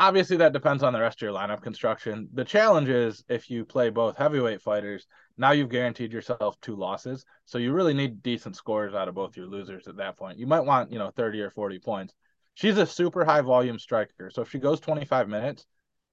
Obviously 0.00 0.36
that 0.38 0.52
depends 0.52 0.82
on 0.82 0.92
the 0.92 1.00
rest 1.00 1.18
of 1.18 1.22
your 1.22 1.32
lineup 1.32 1.62
construction. 1.62 2.28
The 2.32 2.44
challenge 2.44 2.88
is 2.88 3.24
if 3.28 3.50
you 3.50 3.64
play 3.64 3.90
both 3.90 4.16
heavyweight 4.16 4.62
fighters, 4.62 5.06
now 5.36 5.52
you've 5.52 5.70
guaranteed 5.70 6.12
yourself 6.12 6.60
two 6.60 6.76
losses. 6.76 7.24
So 7.44 7.58
you 7.58 7.72
really 7.72 7.94
need 7.94 8.22
decent 8.22 8.56
scores 8.56 8.94
out 8.94 9.08
of 9.08 9.14
both 9.14 9.36
your 9.36 9.46
losers 9.46 9.88
at 9.88 9.96
that 9.96 10.16
point. 10.16 10.38
You 10.38 10.46
might 10.46 10.64
want, 10.64 10.92
you 10.92 10.98
know, 10.98 11.10
30 11.10 11.40
or 11.40 11.50
40 11.50 11.78
points. 11.78 12.14
She's 12.54 12.78
a 12.78 12.86
super 12.86 13.24
high 13.24 13.40
volume 13.40 13.78
striker. 13.78 14.30
So 14.32 14.42
if 14.42 14.50
she 14.50 14.58
goes 14.58 14.80
25 14.80 15.28
minutes, 15.28 15.66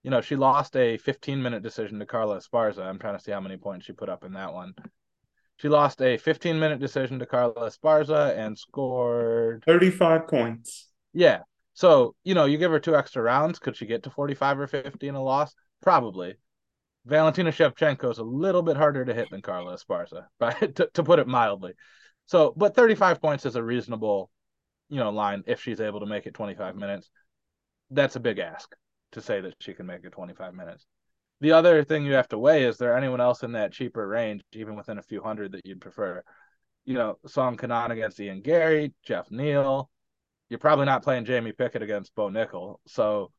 you 0.04 0.12
know, 0.12 0.22
she 0.22 0.36
lost 0.36 0.76
a 0.76 0.98
15 0.98 1.42
minute 1.42 1.64
decision 1.64 1.98
to 2.00 2.06
Carla 2.06 2.38
Esparza. 2.38 2.86
I'm 2.86 3.00
trying 3.00 3.18
to 3.18 3.24
see 3.24 3.32
how 3.32 3.42
many 3.42 3.58
points 3.58 3.88
she 3.88 3.94
put 3.94 4.10
up 4.10 4.24
in 4.24 4.34
that 4.34 4.54
one. 4.54 4.76
She 5.58 5.70
lost 5.70 6.02
a 6.02 6.18
15 6.18 6.60
minute 6.60 6.80
decision 6.80 7.18
to 7.20 7.26
Carla 7.26 7.70
Esparza 7.70 8.38
and 8.38 8.58
scored 8.58 9.64
35 9.66 10.28
points. 10.28 10.92
Yeah. 11.14 11.40
So, 11.76 12.16
you 12.24 12.34
know, 12.34 12.46
you 12.46 12.58
give 12.58 12.72
her 12.72 12.80
two 12.80 12.96
extra 12.96 13.22
rounds. 13.22 13.60
Could 13.60 13.76
she 13.76 13.86
get 13.86 14.04
to 14.04 14.10
45 14.10 14.60
or 14.60 14.68
50 14.68 15.08
in 15.08 15.16
a 15.16 15.22
loss? 15.22 15.54
Probably. 15.82 16.36
Valentina 17.06 17.52
Shevchenko 17.52 18.10
is 18.10 18.18
a 18.18 18.24
little 18.24 18.64
bit 18.64 18.78
harder 18.78 19.04
to 19.04 19.14
hit 19.14 19.30
than 19.30 19.42
Carla 19.42 19.76
Esparza, 19.76 20.26
but 20.40 20.76
to, 20.78 20.90
to 20.94 21.04
put 21.04 21.20
it 21.20 21.28
mildly. 21.28 21.74
So, 22.28 22.54
but 22.56 22.76
35 22.76 23.22
points 23.22 23.46
is 23.46 23.58
a 23.58 23.62
reasonable, 23.62 24.32
you 24.90 25.00
know, 25.00 25.12
line 25.12 25.44
if 25.48 25.62
she's 25.62 25.82
able 25.82 26.00
to 26.00 26.06
make 26.06 26.26
it 26.26 26.34
25 26.34 26.78
minutes. 26.78 27.12
That's 27.92 28.16
a 28.16 28.22
big 28.22 28.40
ask 28.40 28.74
to 29.12 29.22
say 29.22 29.42
that 29.42 29.56
she 29.60 29.74
can 29.74 29.86
make 29.86 30.06
it 30.06 30.14
25 30.14 30.54
minutes. 30.56 30.86
The 31.42 31.52
other 31.52 31.84
thing 31.84 32.06
you 32.06 32.14
have 32.14 32.30
to 32.30 32.40
weigh 32.40 32.64
is 32.64 32.78
there 32.78 32.98
anyone 32.98 33.20
else 33.20 33.44
in 33.44 33.52
that 33.52 33.74
cheaper 33.74 34.08
range, 34.08 34.42
even 34.54 34.78
within 34.78 34.98
a 34.98 35.04
few 35.04 35.22
hundred, 35.22 35.52
that 35.52 35.66
you'd 35.66 35.82
prefer? 35.82 36.24
You 36.86 36.94
know, 36.94 37.20
Song 37.28 37.58
Kenan 37.58 37.92
against 37.92 38.20
Ian 38.20 38.42
Garry, 38.42 38.94
Geoff 39.06 39.30
Neal, 39.30 39.90
you're 40.56 40.60
probably 40.60 40.86
not 40.86 41.04
playing 41.04 41.26
Jamie 41.26 41.52
Pickett 41.52 41.82
against 41.82 42.16
Bo 42.16 42.30
Nickal. 42.30 42.78
So 42.88 43.30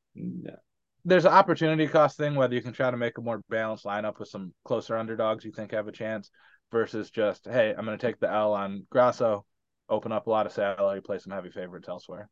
there's 1.03 1.25
an 1.25 1.33
opportunity 1.33 1.87
cost 1.87 2.19
thing 2.19 2.35
whether 2.35 2.55
you 2.55 2.61
can 2.61 2.75
try 2.75 2.91
to 2.91 2.97
make 2.99 3.17
a 3.17 3.23
more 3.23 3.41
balanced 3.49 3.87
lineup 3.87 4.19
with 4.19 4.29
some 4.29 4.53
closer 4.67 4.99
underdogs 4.99 5.47
you 5.47 5.51
think 5.51 5.71
have 5.71 5.89
a 5.89 5.93
chance 5.93 6.31
versus 6.71 7.11
just 7.11 7.47
hey 7.47 7.71
I'm 7.71 7.87
going 7.87 7.97
to 7.97 8.07
take 8.07 8.21
the 8.21 8.31
L 8.31 8.53
on 8.53 8.87
Grasso, 8.91 9.47
open 9.89 10.13
up 10.13 10.27
a 10.27 10.31
lot 10.31 10.45
of 10.45 10.53
salary, 10.53 11.01
play 11.01 11.19
some 11.19 11.33
heavy 11.33 11.51
favorites 11.51 11.89
elsewhere. 11.89 12.29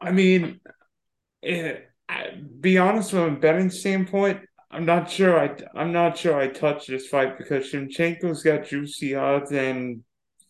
I 0.00 0.10
mean, 0.10 0.60
it, 1.42 1.90
I, 2.08 2.28
be 2.60 2.78
honest 2.78 3.10
from 3.10 3.34
a 3.34 3.38
betting 3.38 3.68
standpoint, 3.68 4.40
I'm 4.70 4.86
not 4.86 5.10
sure. 5.10 5.38
I 5.38 5.54
I'm 5.74 5.92
not 5.92 6.16
sure 6.16 6.40
I 6.40 6.48
touch 6.48 6.86
this 6.86 7.08
fight 7.08 7.36
because 7.36 7.70
Shevchenko's 7.70 8.42
got 8.42 8.64
juicy 8.64 9.14
odds 9.14 9.52
and 9.52 10.02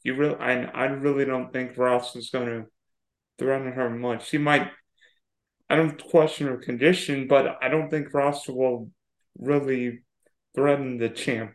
you 0.04 0.14
really, 0.14 0.36
I, 0.36 0.64
I 0.64 0.84
really 0.86 1.24
don't 1.24 1.52
think 1.52 1.76
Ross 1.76 2.16
is 2.16 2.30
going 2.30 2.46
to 2.46 2.66
threaten 3.38 3.72
her 3.72 3.90
much. 3.90 4.30
He 4.30 4.38
might. 4.38 4.70
I 5.70 5.76
don't 5.76 6.02
question 6.02 6.48
her 6.48 6.58
condition, 6.58 7.28
but 7.28 7.56
I 7.62 7.68
don't 7.68 7.88
think 7.88 8.12
Ross 8.12 8.46
will 8.46 8.90
really 9.38 10.00
threaten 10.54 10.98
the 10.98 11.08
champ. 11.08 11.52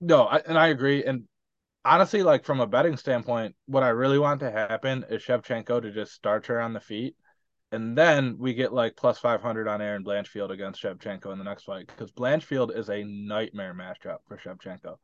No, 0.00 0.24
I, 0.24 0.38
and 0.46 0.58
I 0.58 0.68
agree. 0.68 1.04
And 1.04 1.24
honestly, 1.84 2.22
like 2.22 2.44
from 2.44 2.60
a 2.60 2.66
betting 2.66 2.96
standpoint, 2.96 3.56
what 3.66 3.82
I 3.82 3.88
really 3.88 4.18
want 4.18 4.40
to 4.40 4.50
happen 4.50 5.04
is 5.10 5.22
Shevchenko 5.22 5.82
to 5.82 5.92
just 5.92 6.12
start 6.12 6.46
her 6.46 6.60
on 6.60 6.72
the 6.72 6.80
feet. 6.80 7.16
And 7.72 7.98
then 7.98 8.36
we 8.38 8.54
get 8.54 8.72
like 8.72 8.96
plus 8.96 9.18
500 9.18 9.66
on 9.66 9.82
Erin 9.82 10.04
Blanchfield 10.04 10.50
against 10.50 10.80
Shevchenko 10.80 11.32
in 11.32 11.38
the 11.38 11.44
next 11.44 11.64
fight 11.64 11.88
because 11.88 12.12
Blanchfield 12.12 12.76
is 12.76 12.88
a 12.88 13.02
nightmare 13.02 13.74
matchup 13.74 14.18
for 14.28 14.36
Shevchenko. 14.36 14.96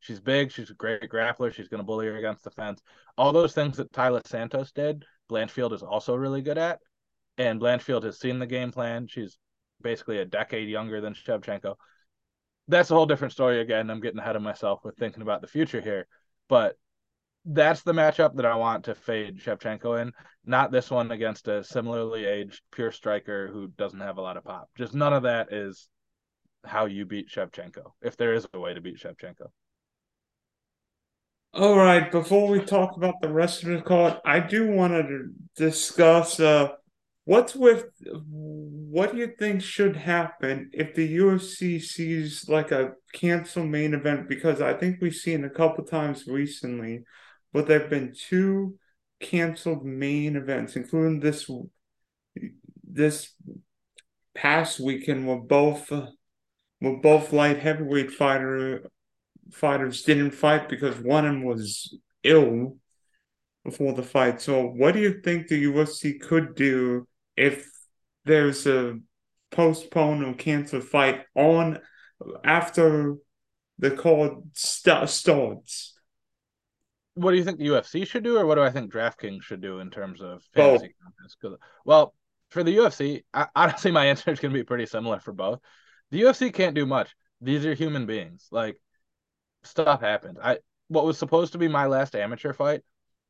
She's 0.00 0.20
big. 0.20 0.52
She's 0.52 0.70
a 0.70 0.74
great 0.74 1.08
grappler. 1.10 1.52
She's 1.52 1.68
going 1.68 1.80
to 1.80 1.86
bully 1.86 2.06
her 2.06 2.16
against 2.16 2.44
the 2.44 2.50
fence. 2.50 2.80
All 3.18 3.32
those 3.32 3.54
things 3.54 3.76
that 3.76 3.92
Taila 3.92 4.26
Santos 4.26 4.72
did, 4.72 5.04
Blanchfield 5.30 5.72
is 5.72 5.82
also 5.82 6.14
really 6.14 6.42
good 6.42 6.58
at. 6.58 6.80
And 7.38 7.60
Blanchfield 7.60 8.04
has 8.04 8.18
seen 8.18 8.38
the 8.38 8.46
game 8.46 8.72
plan. 8.72 9.08
She's 9.08 9.38
basically 9.82 10.18
a 10.18 10.24
decade 10.24 10.68
younger 10.68 11.00
than 11.00 11.14
Shevchenko. 11.14 11.74
That's 12.68 12.90
a 12.90 12.94
whole 12.94 13.06
different 13.06 13.32
story 13.32 13.60
again. 13.60 13.90
I'm 13.90 14.00
getting 14.00 14.18
ahead 14.18 14.36
of 14.36 14.42
myself 14.42 14.80
with 14.84 14.96
thinking 14.96 15.22
about 15.22 15.40
the 15.40 15.46
future 15.46 15.80
here. 15.80 16.06
But 16.48 16.76
that's 17.44 17.82
the 17.82 17.92
matchup 17.92 18.34
that 18.36 18.46
I 18.46 18.56
want 18.56 18.84
to 18.84 18.94
fade 18.94 19.38
Shevchenko 19.38 20.02
in, 20.02 20.12
not 20.44 20.72
this 20.72 20.90
one 20.90 21.12
against 21.12 21.46
a 21.46 21.62
similarly 21.62 22.24
aged 22.24 22.60
pure 22.72 22.90
striker 22.90 23.48
who 23.52 23.68
doesn't 23.68 24.00
have 24.00 24.18
a 24.18 24.22
lot 24.22 24.36
of 24.36 24.44
pop. 24.44 24.68
Just 24.76 24.94
none 24.94 25.12
of 25.12 25.22
that 25.22 25.52
is 25.52 25.88
how 26.64 26.86
you 26.86 27.06
beat 27.06 27.28
Shevchenko, 27.28 27.92
if 28.02 28.16
there 28.16 28.34
is 28.34 28.48
a 28.52 28.58
way 28.58 28.74
to 28.74 28.80
beat 28.80 28.98
Shevchenko. 28.98 29.46
All 31.56 31.74
right, 31.78 32.12
before 32.12 32.48
we 32.50 32.60
talk 32.60 32.98
about 32.98 33.22
the 33.22 33.32
rest 33.32 33.62
of 33.62 33.70
the 33.70 33.80
card, 33.80 34.20
I 34.26 34.40
do 34.40 34.70
want 34.70 34.92
to 34.92 35.30
discuss 35.56 36.38
uh, 36.38 36.68
what's 37.24 37.54
with 37.54 37.86
what 38.04 39.12
do 39.12 39.16
you 39.16 39.32
think 39.38 39.62
should 39.62 39.96
happen 39.96 40.68
if 40.74 40.94
the 40.94 41.16
UFC 41.16 41.80
sees 41.80 42.46
like 42.46 42.72
a 42.72 42.92
cancel 43.14 43.64
main 43.64 43.94
event? 43.94 44.28
Because 44.28 44.60
I 44.60 44.74
think 44.74 44.98
we've 45.00 45.14
seen 45.14 45.44
a 45.44 45.50
couple 45.50 45.82
times 45.84 46.26
recently, 46.26 47.04
but 47.54 47.66
there 47.66 47.80
have 47.80 47.88
been 47.88 48.12
two 48.14 48.78
canceled 49.18 49.82
main 49.82 50.36
events, 50.36 50.76
including 50.76 51.20
this 51.20 51.50
this 52.86 53.32
past 54.34 54.78
weekend 54.78 55.26
where 55.26 55.38
both 55.38 55.90
where 56.80 57.00
both 57.00 57.32
light 57.32 57.60
heavyweight 57.60 58.10
fighter 58.10 58.90
fighters 59.52 60.02
didn't 60.02 60.32
fight 60.32 60.68
because 60.68 60.96
one 60.98 61.24
of 61.26 61.32
them 61.32 61.44
was 61.44 61.96
ill 62.22 62.76
before 63.64 63.92
the 63.92 64.02
fight. 64.02 64.40
So, 64.40 64.66
what 64.66 64.92
do 64.92 65.00
you 65.00 65.20
think 65.22 65.48
the 65.48 65.64
UFC 65.64 66.20
could 66.20 66.54
do 66.54 67.06
if 67.36 67.68
there's 68.24 68.66
a 68.66 68.98
postponed 69.50 70.24
or 70.24 70.34
canceled 70.34 70.84
fight 70.84 71.24
on 71.34 71.78
after 72.44 73.16
the 73.78 73.90
card 73.90 74.32
st- 74.54 75.08
starts. 75.08 75.94
What 77.14 77.30
do 77.30 77.38
you 77.38 77.44
think 77.44 77.58
the 77.58 77.66
UFC 77.66 78.06
should 78.06 78.24
do, 78.24 78.36
or 78.36 78.46
what 78.46 78.56
do 78.56 78.62
I 78.62 78.70
think 78.70 78.92
DraftKings 78.92 79.42
should 79.42 79.62
do 79.62 79.80
in 79.80 79.90
terms 79.90 80.20
of 80.20 80.42
fantasy 80.54 80.94
contests? 81.02 81.62
Well, 81.84 82.14
for 82.50 82.62
the 82.62 82.76
UFC, 82.76 83.24
I, 83.32 83.46
honestly, 83.56 83.90
my 83.90 84.06
answer 84.06 84.30
is 84.30 84.40
going 84.40 84.52
to 84.52 84.58
be 84.58 84.64
pretty 84.64 84.86
similar 84.86 85.20
for 85.20 85.32
both. 85.32 85.60
The 86.10 86.22
UFC 86.22 86.52
can't 86.52 86.74
do 86.74 86.86
much. 86.86 87.14
These 87.40 87.64
are 87.64 87.74
human 87.74 88.06
beings. 88.06 88.48
Like 88.50 88.78
stuff 89.66 90.00
happened. 90.00 90.38
I 90.42 90.58
what 90.88 91.04
was 91.04 91.18
supposed 91.18 91.52
to 91.52 91.58
be 91.58 91.68
my 91.68 91.86
last 91.86 92.14
amateur 92.14 92.52
fight, 92.52 92.82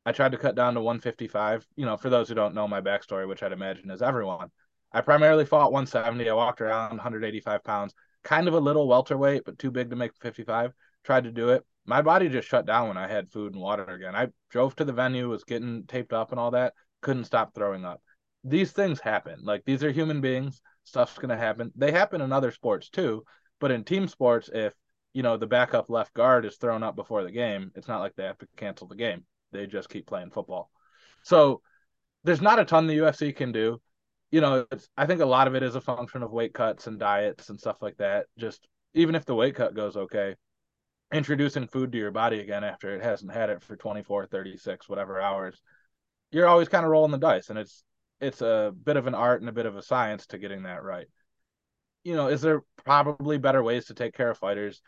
I 0.05 0.11
tried 0.11 0.31
to 0.31 0.37
cut 0.37 0.55
down 0.55 0.75
to 0.75 0.81
155. 0.81 1.67
You 1.75 1.85
know, 1.85 1.97
for 1.97 2.09
those 2.09 2.29
who 2.29 2.35
don't 2.35 2.55
know 2.55 2.67
my 2.67 2.81
backstory, 2.81 3.27
which 3.27 3.43
I'd 3.43 3.51
imagine 3.51 3.91
is 3.91 4.01
everyone, 4.01 4.51
I 4.91 5.01
primarily 5.01 5.45
fought 5.45 5.71
170. 5.71 6.29
I 6.29 6.33
walked 6.33 6.61
around 6.61 6.91
185 6.91 7.63
pounds, 7.63 7.93
kind 8.23 8.47
of 8.47 8.53
a 8.53 8.59
little 8.59 8.87
welterweight, 8.87 9.43
but 9.45 9.59
too 9.59 9.71
big 9.71 9.89
to 9.89 9.95
make 9.95 10.11
55. 10.21 10.73
Tried 11.03 11.25
to 11.25 11.31
do 11.31 11.49
it. 11.49 11.65
My 11.85 12.01
body 12.01 12.29
just 12.29 12.47
shut 12.47 12.65
down 12.65 12.89
when 12.89 12.97
I 12.97 13.07
had 13.07 13.31
food 13.31 13.53
and 13.53 13.61
water 13.61 13.83
again. 13.83 14.15
I 14.15 14.27
drove 14.49 14.75
to 14.75 14.85
the 14.85 14.93
venue, 14.93 15.29
was 15.29 15.43
getting 15.43 15.83
taped 15.87 16.13
up 16.13 16.31
and 16.31 16.39
all 16.39 16.51
that, 16.51 16.73
couldn't 17.01 17.25
stop 17.25 17.53
throwing 17.53 17.85
up. 17.85 18.01
These 18.43 18.71
things 18.71 18.99
happen. 18.99 19.39
Like 19.43 19.63
these 19.65 19.83
are 19.83 19.91
human 19.91 20.21
beings. 20.21 20.61
Stuff's 20.83 21.17
gonna 21.17 21.37
happen. 21.37 21.71
They 21.75 21.91
happen 21.91 22.21
in 22.21 22.31
other 22.31 22.51
sports 22.51 22.89
too, 22.89 23.25
but 23.59 23.71
in 23.71 23.83
team 23.83 24.07
sports, 24.07 24.49
if 24.53 24.73
you 25.17 25.23
know 25.23 25.37
the 25.37 25.47
backup 25.47 25.89
left 25.89 26.13
guard 26.13 26.45
is 26.45 26.57
thrown 26.57 26.83
up 26.83 26.95
before 26.95 27.23
the 27.23 27.31
game, 27.31 27.71
it's 27.75 27.87
not 27.87 28.01
like 28.01 28.15
they 28.15 28.23
have 28.23 28.37
to 28.39 28.47
cancel 28.55 28.87
the 28.87 28.95
game. 28.95 29.25
They 29.51 29.65
just 29.65 29.89
keep 29.89 30.07
playing 30.07 30.31
football. 30.31 30.69
So 31.23 31.61
there's 32.23 32.41
not 32.41 32.59
a 32.59 32.65
ton 32.65 32.87
the 32.87 32.97
UFC 32.97 33.35
can 33.35 33.51
do 33.51 33.81
you 34.31 34.41
know, 34.41 34.65
I 34.97 35.05
think 35.05 35.21
a 35.21 35.25
lot 35.25 35.47
of 35.47 35.55
it 35.55 35.63
is 35.63 35.75
a 35.75 35.81
function 35.81 36.21
of 36.21 36.31
weight 36.31 36.53
cuts 36.53 36.87
and 36.87 36.99
diets 36.99 37.49
and 37.49 37.59
stuff 37.59 37.77
like 37.81 37.97
that. 37.97 38.25
Just 38.37 38.67
even 38.93 39.15
if 39.15 39.25
the 39.25 39.35
weight 39.35 39.55
cut 39.55 39.73
goes 39.73 39.95
okay, 39.95 40.35
introducing 41.13 41.67
food 41.67 41.91
to 41.91 41.97
your 41.97 42.11
body 42.11 42.41
again 42.41 42.63
after 42.63 42.93
it 42.93 43.03
hasn't 43.03 43.31
had 43.31 43.49
it 43.49 43.63
for 43.63 43.77
24, 43.77 44.25
36, 44.27 44.89
whatever 44.89 45.21
hours, 45.21 45.61
you're 46.31 46.47
always 46.47 46.67
kind 46.67 46.83
of 46.83 46.91
rolling 46.91 47.11
the 47.11 47.17
dice. 47.17 47.49
And 47.49 47.57
it's, 47.57 47.83
it's 48.19 48.41
a 48.41 48.73
bit 48.83 48.97
of 48.97 49.07
an 49.07 49.15
art 49.15 49.41
and 49.41 49.49
a 49.49 49.53
bit 49.53 49.65
of 49.65 49.77
a 49.77 49.81
science 49.81 50.27
to 50.27 50.37
getting 50.37 50.63
that 50.63 50.83
right. 50.83 51.07
You 52.03 52.15
know, 52.15 52.27
is 52.27 52.41
there 52.41 52.63
probably 52.83 53.37
better 53.37 53.63
ways 53.63 53.85
to 53.85 53.93
take 53.93 54.13
care 54.13 54.29
of 54.29 54.37
fighters? 54.37 54.81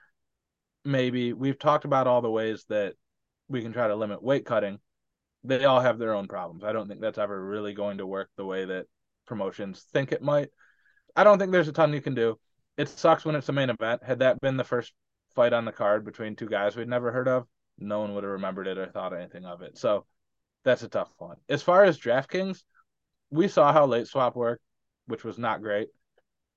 Maybe 0.89 1.33
we've 1.33 1.59
talked 1.59 1.85
about 1.85 2.07
all 2.07 2.23
the 2.23 2.31
ways 2.31 2.65
that 2.69 2.95
we 3.47 3.61
can 3.61 3.73
try 3.73 3.87
to 3.87 3.95
limit 3.95 4.23
weight 4.23 4.43
cutting. 4.43 4.79
They 5.43 5.65
all 5.65 5.79
have 5.79 5.99
their 5.99 6.15
own 6.15 6.27
problems. 6.27 6.63
I 6.63 6.73
don't 6.73 6.87
think 6.87 6.99
that's 6.99 7.19
ever 7.19 7.39
really 7.45 7.73
going 7.73 7.99
to 7.99 8.07
work 8.07 8.29
the 8.37 8.45
way 8.45 8.65
that 8.65 8.87
promotions 9.27 9.85
think 9.93 10.11
it 10.11 10.23
might. 10.23 10.49
I 11.15 11.23
don't 11.23 11.37
think 11.37 11.51
there's 11.51 11.67
a 11.67 11.73
ton 11.73 11.93
you 11.93 12.01
can 12.01 12.15
do. 12.15 12.39
It 12.75 12.89
sucks 12.89 13.23
when 13.23 13.35
it's 13.35 13.49
a 13.49 13.53
main 13.53 13.69
event. 13.69 14.03
Had 14.03 14.19
that 14.19 14.41
been 14.41 14.57
the 14.57 14.63
first 14.63 14.91
fight 15.35 15.53
on 15.53 15.63
the 15.63 15.71
card 15.71 16.05
between 16.05 16.35
two 16.35 16.49
guys 16.49 16.75
we'd 16.75 16.87
never 16.87 17.11
heard 17.11 17.27
of, 17.27 17.45
no 17.77 17.99
one 17.99 18.15
would 18.15 18.23
have 18.23 18.33
remembered 18.33 18.65
it 18.65 18.79
or 18.79 18.87
thought 18.87 19.13
anything 19.13 19.45
of 19.45 19.61
it. 19.61 19.77
So 19.77 20.07
that's 20.65 20.81
a 20.81 20.89
tough 20.89 21.11
one. 21.19 21.37
As 21.47 21.61
far 21.61 21.83
as 21.83 21.99
DraftKings, 21.99 22.63
we 23.29 23.47
saw 23.47 23.71
how 23.71 23.85
late 23.85 24.07
swap 24.07 24.35
worked, 24.35 24.63
which 25.05 25.23
was 25.23 25.37
not 25.37 25.61
great. 25.61 25.89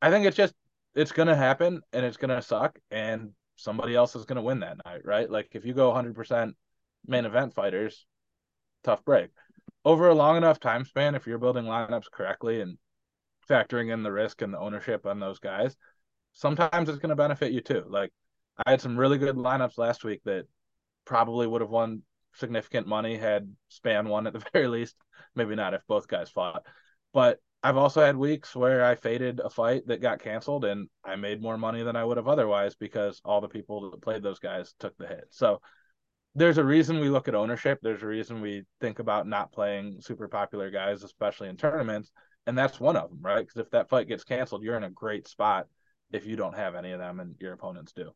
I 0.00 0.10
think 0.10 0.24
it's 0.24 0.38
just 0.38 0.54
it's 0.94 1.12
gonna 1.12 1.36
happen 1.36 1.82
and 1.92 2.06
it's 2.06 2.16
gonna 2.16 2.40
suck 2.40 2.78
and 2.90 3.32
somebody 3.62 3.95
else 3.95 4.16
is 4.16 4.25
gonna 4.25 4.42
win 4.42 4.61
that 4.61 4.85
night, 4.85 5.04
right? 5.04 5.31
Like 5.31 5.50
if 5.52 5.64
you 5.64 5.75
go 5.75 5.92
100% 5.92 6.54
main 7.07 7.25
event 7.25 7.54
fighters, 7.54 8.07
tough 8.85 9.04
break 9.04 9.31
over 9.85 10.09
a 10.09 10.14
long 10.14 10.37
enough 10.37 10.61
time 10.61 10.85
span, 10.85 11.14
if 11.14 11.26
you're 11.26 11.38
building 11.38 11.64
lineups 11.64 12.11
correctly 12.11 12.61
and 12.61 12.78
factoring 13.49 13.92
in 13.92 14.02
the 14.02 14.12
risk 14.12 14.42
and 14.42 14.54
the 14.54 14.59
ownership 14.59 15.07
on 15.07 15.19
those 15.21 15.38
guys, 15.38 15.76
sometimes 16.33 16.88
it's 16.88 16.99
going 16.99 17.11
to 17.11 17.16
benefit 17.16 17.52
you 17.52 17.61
too. 17.61 17.85
Like 17.88 18.12
I 18.64 18.71
had 18.71 18.81
some 18.81 18.99
really 18.99 19.19
good 19.19 19.37
lineups 19.37 19.78
last 19.78 20.04
week 20.04 20.21
that 20.25 20.47
probably 21.04 21.47
would 21.47 21.61
have 21.61 21.71
won 21.71 22.02
significant 22.35 22.87
money 22.87 23.16
had 23.16 23.52
Spann 23.71 24.09
won 24.09 24.26
at 24.26 24.33
the 24.33 24.45
very 24.52 24.69
least. 24.69 24.95
Maybe 25.35 25.54
not 25.54 25.75
if 25.75 25.87
both 25.87 26.09
guys 26.09 26.31
fought. 26.31 26.64
But 27.12 27.38
I've 27.62 27.76
also 27.76 28.00
had 28.00 28.16
weeks 28.16 28.57
where 28.57 28.85
I 28.85 28.97
faded 28.97 29.40
a 29.40 29.49
fight 29.49 29.87
that 29.87 30.02
got 30.02 30.21
canceled 30.21 30.64
and 30.64 30.88
I 31.04 31.14
made 31.14 31.40
more 31.40 31.57
money 31.57 31.85
than 31.85 31.95
I 31.95 32.04
would 32.04 32.16
have 32.16 32.26
otherwise 32.26 32.75
because 32.75 33.21
all 33.25 33.40
the 33.40 33.49
people 33.49 33.90
that 33.90 34.02
played 34.02 34.23
those 34.23 34.40
guys 34.40 34.75
took 34.81 34.97
the 34.99 35.07
hit. 35.07 35.26
So 35.31 35.61
there's 36.35 36.59
a 36.59 36.64
reason 36.64 36.99
we 36.99 37.09
look 37.09 37.28
at 37.28 37.37
ownership. 37.37 37.78
There's 37.81 38.02
a 38.02 38.07
reason 38.07 38.40
we 38.40 38.64
think 38.81 38.99
about 38.99 39.28
not 39.28 39.52
playing 39.52 40.00
super 40.00 40.26
popular 40.26 40.71
guys, 40.71 41.04
especially 41.04 41.50
in 41.50 41.57
tournaments. 41.57 42.11
And 42.49 42.59
that's 42.59 42.81
one 42.81 42.97
of 42.97 43.11
them, 43.11 43.21
right? 43.23 43.47
Because 43.47 43.61
if 43.61 43.71
that 43.71 43.88
fight 43.88 44.09
gets 44.09 44.25
canceled, 44.25 44.64
you're 44.64 44.76
in 44.76 44.83
a 44.83 44.90
great 44.90 45.28
spot 45.28 45.69
if 46.12 46.26
you 46.26 46.35
don't 46.35 46.57
have 46.57 46.75
any 46.75 46.90
of 46.90 46.99
them 46.99 47.21
and 47.21 47.37
your 47.38 47.52
opponents 47.52 47.92
do. 47.92 48.11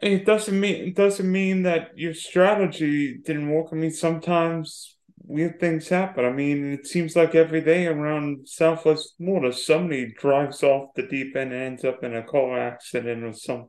It 0.00 0.26
doesn't 0.26 0.58
mean 0.58 0.88
it 0.88 0.96
doesn't 0.96 1.30
mean 1.30 1.62
that 1.62 1.96
your 1.96 2.14
strategy 2.14 3.18
didn't 3.18 3.48
work. 3.50 3.68
I 3.72 3.76
mean, 3.76 3.92
sometimes 3.92 4.96
weird 5.32 5.58
things 5.58 5.88
happen. 5.88 6.24
I 6.24 6.30
mean, 6.30 6.72
it 6.72 6.86
seems 6.86 7.16
like 7.16 7.34
every 7.34 7.60
day 7.60 7.86
around 7.86 8.48
Southwest 8.48 9.14
Florida, 9.16 9.52
somebody 9.52 10.12
drives 10.12 10.62
off 10.62 10.94
the 10.94 11.06
deep 11.06 11.34
end 11.36 11.52
and 11.52 11.62
ends 11.62 11.84
up 11.84 12.04
in 12.04 12.14
a 12.14 12.22
car 12.22 12.58
accident 12.58 13.24
or 13.24 13.32
something 13.32 13.68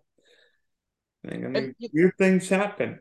I 1.26 1.38
mean, 1.38 1.76
it, 1.80 1.92
weird 1.94 2.18
things 2.18 2.50
happen. 2.50 3.00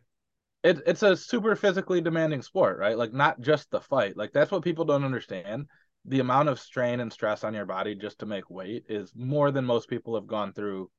It, 0.63 0.81
it's 0.87 1.03
a 1.03 1.17
super 1.17 1.57
physically 1.57 2.01
demanding 2.01 2.43
sport, 2.43 2.79
right? 2.79 2.97
Like 2.97 3.13
not 3.13 3.41
just 3.41 3.71
the 3.71 3.81
fight. 3.81 4.17
Like 4.17 4.33
that's 4.33 4.51
what 4.51 4.63
people 4.63 4.85
don't 4.85 5.05
understand. 5.05 5.67
The 6.05 6.21
amount 6.21 6.49
of 6.49 6.61
strain 6.61 7.01
and 7.01 7.13
stress 7.13 7.45
on 7.45 7.55
your 7.55 7.67
body 7.67 7.95
just 7.95 8.21
to 8.21 8.27
make 8.27 8.49
weight 8.49 8.85
is 8.89 9.13
more 9.17 9.51
than 9.51 9.65
most 9.65 9.89
people 9.89 10.15
have 10.15 10.27
gone 10.27 10.53
through 10.53 10.91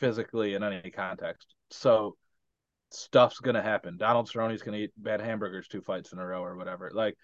physically 0.00 0.54
in 0.54 0.62
any 0.62 0.90
context. 0.90 1.54
So 1.70 2.16
stuff's 2.96 3.40
gonna 3.40 3.62
happen. 3.62 3.96
Donald 3.96 4.28
Cerrone's 4.28 4.62
gonna 4.62 4.78
eat 4.78 4.92
bad 4.96 5.20
hamburgers 5.20 5.68
two 5.68 5.80
fights 5.80 6.12
in 6.12 6.18
a 6.18 6.26
row 6.26 6.42
or 6.42 6.56
whatever. 6.56 6.90
Like 6.92 7.16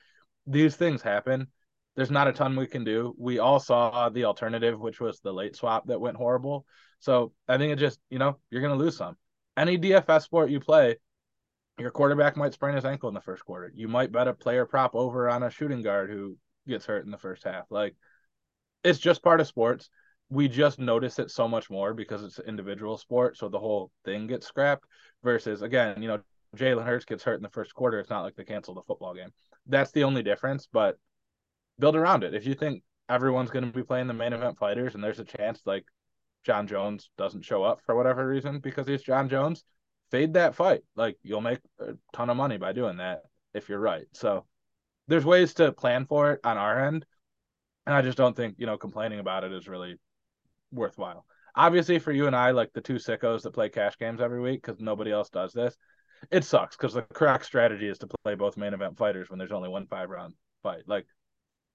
these 0.46 0.76
things 0.76 1.02
happen. 1.02 1.48
There's 1.94 2.10
not 2.10 2.28
a 2.28 2.32
ton 2.32 2.56
we 2.56 2.66
can 2.66 2.84
do. 2.84 3.14
We 3.18 3.38
all 3.38 3.60
saw 3.60 4.08
the 4.08 4.24
alternative, 4.24 4.80
which 4.80 5.00
was 5.00 5.20
the 5.20 5.32
late 5.32 5.56
swap 5.56 5.86
that 5.88 6.00
went 6.00 6.16
horrible. 6.16 6.64
So 7.00 7.32
I 7.48 7.58
think 7.58 7.72
it 7.72 7.76
just, 7.76 7.98
you 8.10 8.18
know, 8.18 8.38
you're 8.50 8.62
gonna 8.62 8.76
lose 8.76 8.96
some 8.96 9.16
any 9.56 9.78
DFS 9.78 10.22
sport 10.22 10.50
you 10.50 10.60
play, 10.60 10.96
your 11.78 11.90
quarterback 11.90 12.36
might 12.36 12.52
sprain 12.52 12.74
his 12.74 12.84
ankle 12.84 13.08
in 13.08 13.14
the 13.14 13.20
first 13.20 13.44
quarter. 13.44 13.72
You 13.74 13.88
might 13.88 14.12
bet 14.12 14.28
a 14.28 14.34
player 14.34 14.66
prop 14.66 14.94
over 14.94 15.28
on 15.28 15.42
a 15.42 15.50
shooting 15.50 15.82
guard 15.82 16.10
who 16.10 16.36
gets 16.66 16.86
hurt 16.86 17.04
in 17.04 17.10
the 17.10 17.18
first 17.18 17.44
half. 17.44 17.66
Like 17.70 17.94
it's 18.84 18.98
just 18.98 19.22
part 19.22 19.40
of 19.40 19.46
sports. 19.46 19.88
We 20.32 20.48
just 20.48 20.78
notice 20.78 21.18
it 21.18 21.30
so 21.30 21.46
much 21.46 21.68
more 21.68 21.92
because 21.92 22.24
it's 22.24 22.38
an 22.38 22.46
individual 22.48 22.96
sport, 22.96 23.36
so 23.36 23.48
the 23.48 23.58
whole 23.58 23.90
thing 24.06 24.26
gets 24.26 24.46
scrapped. 24.46 24.86
Versus 25.22 25.60
again, 25.60 26.00
you 26.00 26.08
know, 26.08 26.20
Jalen 26.56 26.84
Hurts 26.84 27.04
gets 27.04 27.22
hurt 27.22 27.36
in 27.36 27.42
the 27.42 27.50
first 27.50 27.74
quarter. 27.74 28.00
It's 28.00 28.10
not 28.10 28.22
like 28.22 28.34
they 28.34 28.44
cancel 28.44 28.74
the 28.74 28.82
football 28.82 29.14
game. 29.14 29.28
That's 29.66 29.92
the 29.92 30.04
only 30.04 30.22
difference. 30.22 30.66
But 30.72 30.96
build 31.78 31.96
around 31.96 32.24
it. 32.24 32.34
If 32.34 32.46
you 32.46 32.54
think 32.54 32.82
everyone's 33.08 33.50
going 33.50 33.66
to 33.66 33.72
be 33.72 33.82
playing 33.82 34.06
the 34.06 34.14
main 34.14 34.32
event 34.32 34.58
fighters 34.58 34.94
and 34.94 35.04
there's 35.04 35.20
a 35.20 35.24
chance 35.24 35.60
like 35.66 35.84
Jon 36.44 36.66
Jones 36.66 37.10
doesn't 37.18 37.44
show 37.44 37.62
up 37.62 37.80
for 37.84 37.94
whatever 37.94 38.26
reason 38.26 38.58
because 38.60 38.86
he's 38.86 39.02
Jon 39.02 39.28
Jones, 39.28 39.64
fade 40.10 40.34
that 40.34 40.54
fight. 40.54 40.80
Like 40.96 41.18
you'll 41.22 41.40
make 41.40 41.60
a 41.78 41.92
ton 42.12 42.30
of 42.30 42.36
money 42.36 42.56
by 42.56 42.72
doing 42.72 42.96
that 42.96 43.22
if 43.54 43.68
you're 43.68 43.78
right. 43.78 44.06
So 44.12 44.46
there's 45.08 45.24
ways 45.24 45.54
to 45.54 45.72
plan 45.72 46.06
for 46.06 46.32
it 46.32 46.40
on 46.44 46.56
our 46.56 46.86
end. 46.86 47.04
And 47.86 47.94
I 47.94 48.02
just 48.02 48.18
don't 48.18 48.36
think, 48.36 48.56
you 48.58 48.66
know, 48.66 48.78
complaining 48.78 49.18
about 49.18 49.44
it 49.44 49.52
is 49.52 49.68
really 49.68 49.98
worthwhile. 50.72 51.24
Obviously, 51.54 51.98
for 51.98 52.12
you 52.12 52.26
and 52.26 52.34
I, 52.34 52.50
like 52.52 52.72
the 52.72 52.80
two 52.80 52.94
sickos 52.94 53.42
that 53.42 53.52
play 53.52 53.68
cash 53.68 53.98
games 53.98 54.20
every 54.20 54.40
week, 54.40 54.62
because 54.62 54.80
nobody 54.80 55.12
else 55.12 55.28
does 55.28 55.52
this, 55.52 55.76
it 56.30 56.44
sucks 56.44 56.76
because 56.76 56.94
the 56.94 57.02
correct 57.02 57.44
strategy 57.44 57.88
is 57.88 57.98
to 57.98 58.08
play 58.24 58.34
both 58.34 58.56
main 58.56 58.74
event 58.74 58.96
fighters 58.96 59.28
when 59.28 59.38
there's 59.38 59.52
only 59.52 59.68
one 59.68 59.86
five 59.86 60.08
round 60.08 60.34
fight. 60.62 60.82
Like, 60.86 61.06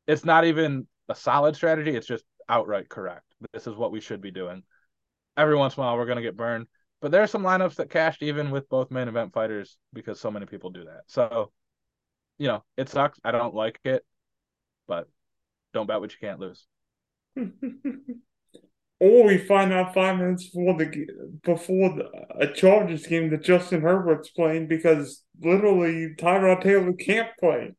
it's 0.07 0.25
not 0.25 0.45
even 0.45 0.87
a 1.09 1.15
solid 1.15 1.55
strategy, 1.55 1.95
it's 1.95 2.07
just 2.07 2.23
outright 2.49 2.89
correct. 2.89 3.23
This 3.53 3.67
is 3.67 3.75
what 3.75 3.91
we 3.91 4.01
should 4.01 4.21
be 4.21 4.31
doing. 4.31 4.63
Every 5.35 5.55
once 5.55 5.75
in 5.77 5.83
a 5.83 5.85
while, 5.85 5.97
we're 5.97 6.05
going 6.05 6.17
to 6.17 6.23
get 6.23 6.37
burned. 6.37 6.67
But 7.01 7.11
there 7.11 7.21
are 7.21 7.27
some 7.27 7.43
lineups 7.43 7.75
that 7.75 7.91
cashed 7.91 8.23
even 8.23 8.49
with 8.49 8.69
both 8.69 8.89
main 8.89 9.07
event 9.07 9.33
fighters 9.33 9.77
because 9.93 10.19
so 10.19 10.31
many 10.31 10.47
people 10.47 10.71
do 10.71 10.85
that. 10.85 11.01
So, 11.05 11.51
you 12.39 12.47
know, 12.47 12.63
it 12.75 12.89
sucks. 12.89 13.19
I 13.23 13.31
don't 13.31 13.53
like 13.53 13.79
it, 13.83 14.03
but 14.87 15.07
don't 15.73 15.85
bet 15.85 15.99
what 15.99 16.11
you 16.11 16.17
can't 16.19 16.39
lose. 16.39 16.65
or 18.99 19.25
we 19.25 19.37
find 19.37 19.71
out 19.71 19.93
five 19.93 20.17
minutes 20.17 20.49
before 20.49 20.77
the 20.77 21.07
before 21.43 21.95
the, 21.95 22.09
a 22.39 22.53
Chargers 22.53 23.05
game 23.05 23.29
that 23.29 23.43
Justin 23.43 23.81
Herbert's 23.81 24.29
playing 24.29 24.67
because 24.67 25.23
literally 25.39 26.15
Tyrod 26.17 26.61
Taylor 26.61 26.93
can't 26.93 27.29
play. 27.39 27.73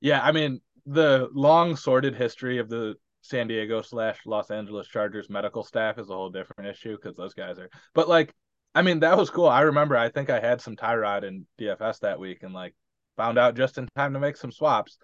Yeah, 0.00 0.20
I 0.22 0.32
mean 0.32 0.60
the 0.86 1.28
long 1.34 1.76
sordid 1.76 2.14
history 2.14 2.58
of 2.58 2.68
the 2.68 2.94
San 3.20 3.46
Diego 3.46 3.82
slash 3.82 4.20
Los 4.24 4.50
Angeles 4.50 4.88
Chargers 4.88 5.28
medical 5.28 5.62
staff 5.62 5.98
is 5.98 6.08
a 6.08 6.14
whole 6.14 6.30
different 6.30 6.70
issue 6.70 6.96
because 6.96 7.16
those 7.16 7.34
guys 7.34 7.58
are. 7.58 7.68
But 7.94 8.08
like, 8.08 8.32
I 8.74 8.82
mean, 8.82 9.00
that 9.00 9.18
was 9.18 9.28
cool. 9.28 9.48
I 9.48 9.62
remember. 9.62 9.96
I 9.96 10.08
think 10.08 10.30
I 10.30 10.40
had 10.40 10.60
some 10.60 10.76
Tyrod 10.76 11.24
in 11.24 11.46
DFS 11.60 12.00
that 12.00 12.20
week 12.20 12.42
and 12.42 12.54
like 12.54 12.74
found 13.16 13.38
out 13.38 13.56
just 13.56 13.76
in 13.76 13.88
time 13.96 14.14
to 14.14 14.20
make 14.20 14.36
some 14.36 14.52
swaps. 14.52 14.96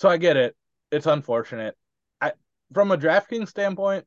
So 0.00 0.08
I 0.08 0.16
get 0.16 0.36
it. 0.36 0.56
It's 0.90 1.06
unfortunate. 1.06 1.76
From 2.72 2.90
a 2.90 2.98
DraftKings 2.98 3.48
standpoint, 3.48 4.06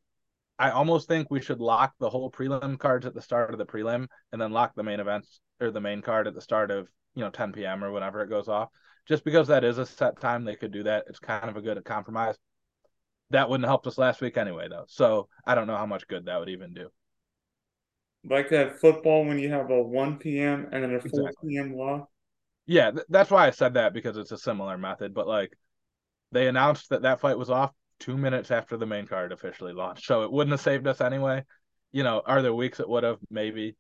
I 0.60 0.70
almost 0.70 1.08
think 1.08 1.32
we 1.32 1.42
should 1.42 1.60
lock 1.60 1.94
the 2.00 2.10
whole 2.10 2.30
prelim 2.30 2.78
cards 2.78 3.08
at 3.08 3.16
the 3.16 3.22
start 3.22 3.52
of 3.52 3.58
the 3.58 3.66
prelim 3.66 4.08
and 4.32 4.40
then 4.40 4.52
lock 4.52 4.76
the 4.76 4.84
main 4.84 5.00
events 5.00 5.40
or 5.60 5.72
the 5.72 5.82
main 5.82 6.02
card 6.02 6.28
at 6.28 6.36
the 6.36 6.42
start 6.42 6.70
of 6.70 6.88
you 7.16 7.24
know 7.24 7.32
10 7.32 7.52
p.m. 7.54 7.84
or 7.84 7.92
whenever 7.92 8.22
it 8.22 8.30
goes 8.30 8.48
off. 8.48 8.70
Just 9.08 9.24
because 9.24 9.48
that 9.48 9.64
is 9.64 9.80
a 9.80 9.86
set 9.86 10.20
time, 10.22 10.46
they 10.46 10.56
could 10.56 10.72
do 10.72 10.84
that. 10.84 11.06
It's 11.08 11.18
kind 11.18 11.50
of 11.50 11.58
a 11.58 11.62
good 11.62 11.84
compromise. 11.84 12.36
That 13.32 13.50
wouldn't 13.50 13.68
help 13.68 13.88
us 13.88 13.98
last 13.98 14.22
week 14.22 14.38
anyway, 14.38 14.68
though. 14.70 14.86
So 14.88 15.28
I 15.46 15.56
don't 15.56 15.66
know 15.66 15.78
how 15.78 15.88
much 15.88 16.08
good 16.08 16.26
that 16.26 16.40
would 16.40 16.50
even 16.50 16.76
do. 16.76 16.90
Like 18.24 18.50
that 18.50 18.80
football 18.80 19.26
when 19.26 19.40
you 19.40 19.50
have 19.50 19.72
a 19.72 19.82
1 19.82 20.18
p.m. 20.18 20.70
and 20.72 20.84
then 20.84 20.94
a 20.94 21.00
4 21.00 21.10
exactly. 21.10 21.50
p.m. 21.50 21.76
lock. 21.76 22.08
Yeah, 22.68 22.92
th- 22.92 23.06
that's 23.10 23.32
why 23.32 23.48
I 23.48 23.50
said 23.50 23.74
that 23.74 23.94
because 23.94 24.18
it's 24.18 24.32
a 24.32 24.38
similar 24.38 24.78
method. 24.78 25.16
But 25.16 25.28
like, 25.28 25.58
they 26.32 26.48
announced 26.48 26.90
that 26.90 27.02
that 27.02 27.20
fight 27.20 27.40
was 27.40 27.50
off 27.50 27.72
two 28.02 28.18
minutes 28.18 28.52
after 28.52 28.76
the 28.76 28.86
main 28.86 29.08
card 29.08 29.32
officially 29.32 29.74
launched, 29.74 30.06
so 30.06 30.24
it 30.24 30.32
wouldn't 30.32 30.52
have 30.52 30.60
saved 30.60 30.88
us 30.88 31.00
anyway. 31.00 31.46
You 31.92 32.04
know, 32.04 32.22
are 32.26 32.42
there 32.42 32.54
weeks 32.54 32.80
it 32.80 32.90
would 32.90 33.04
have? 33.04 33.20
Maybe. 33.30 33.78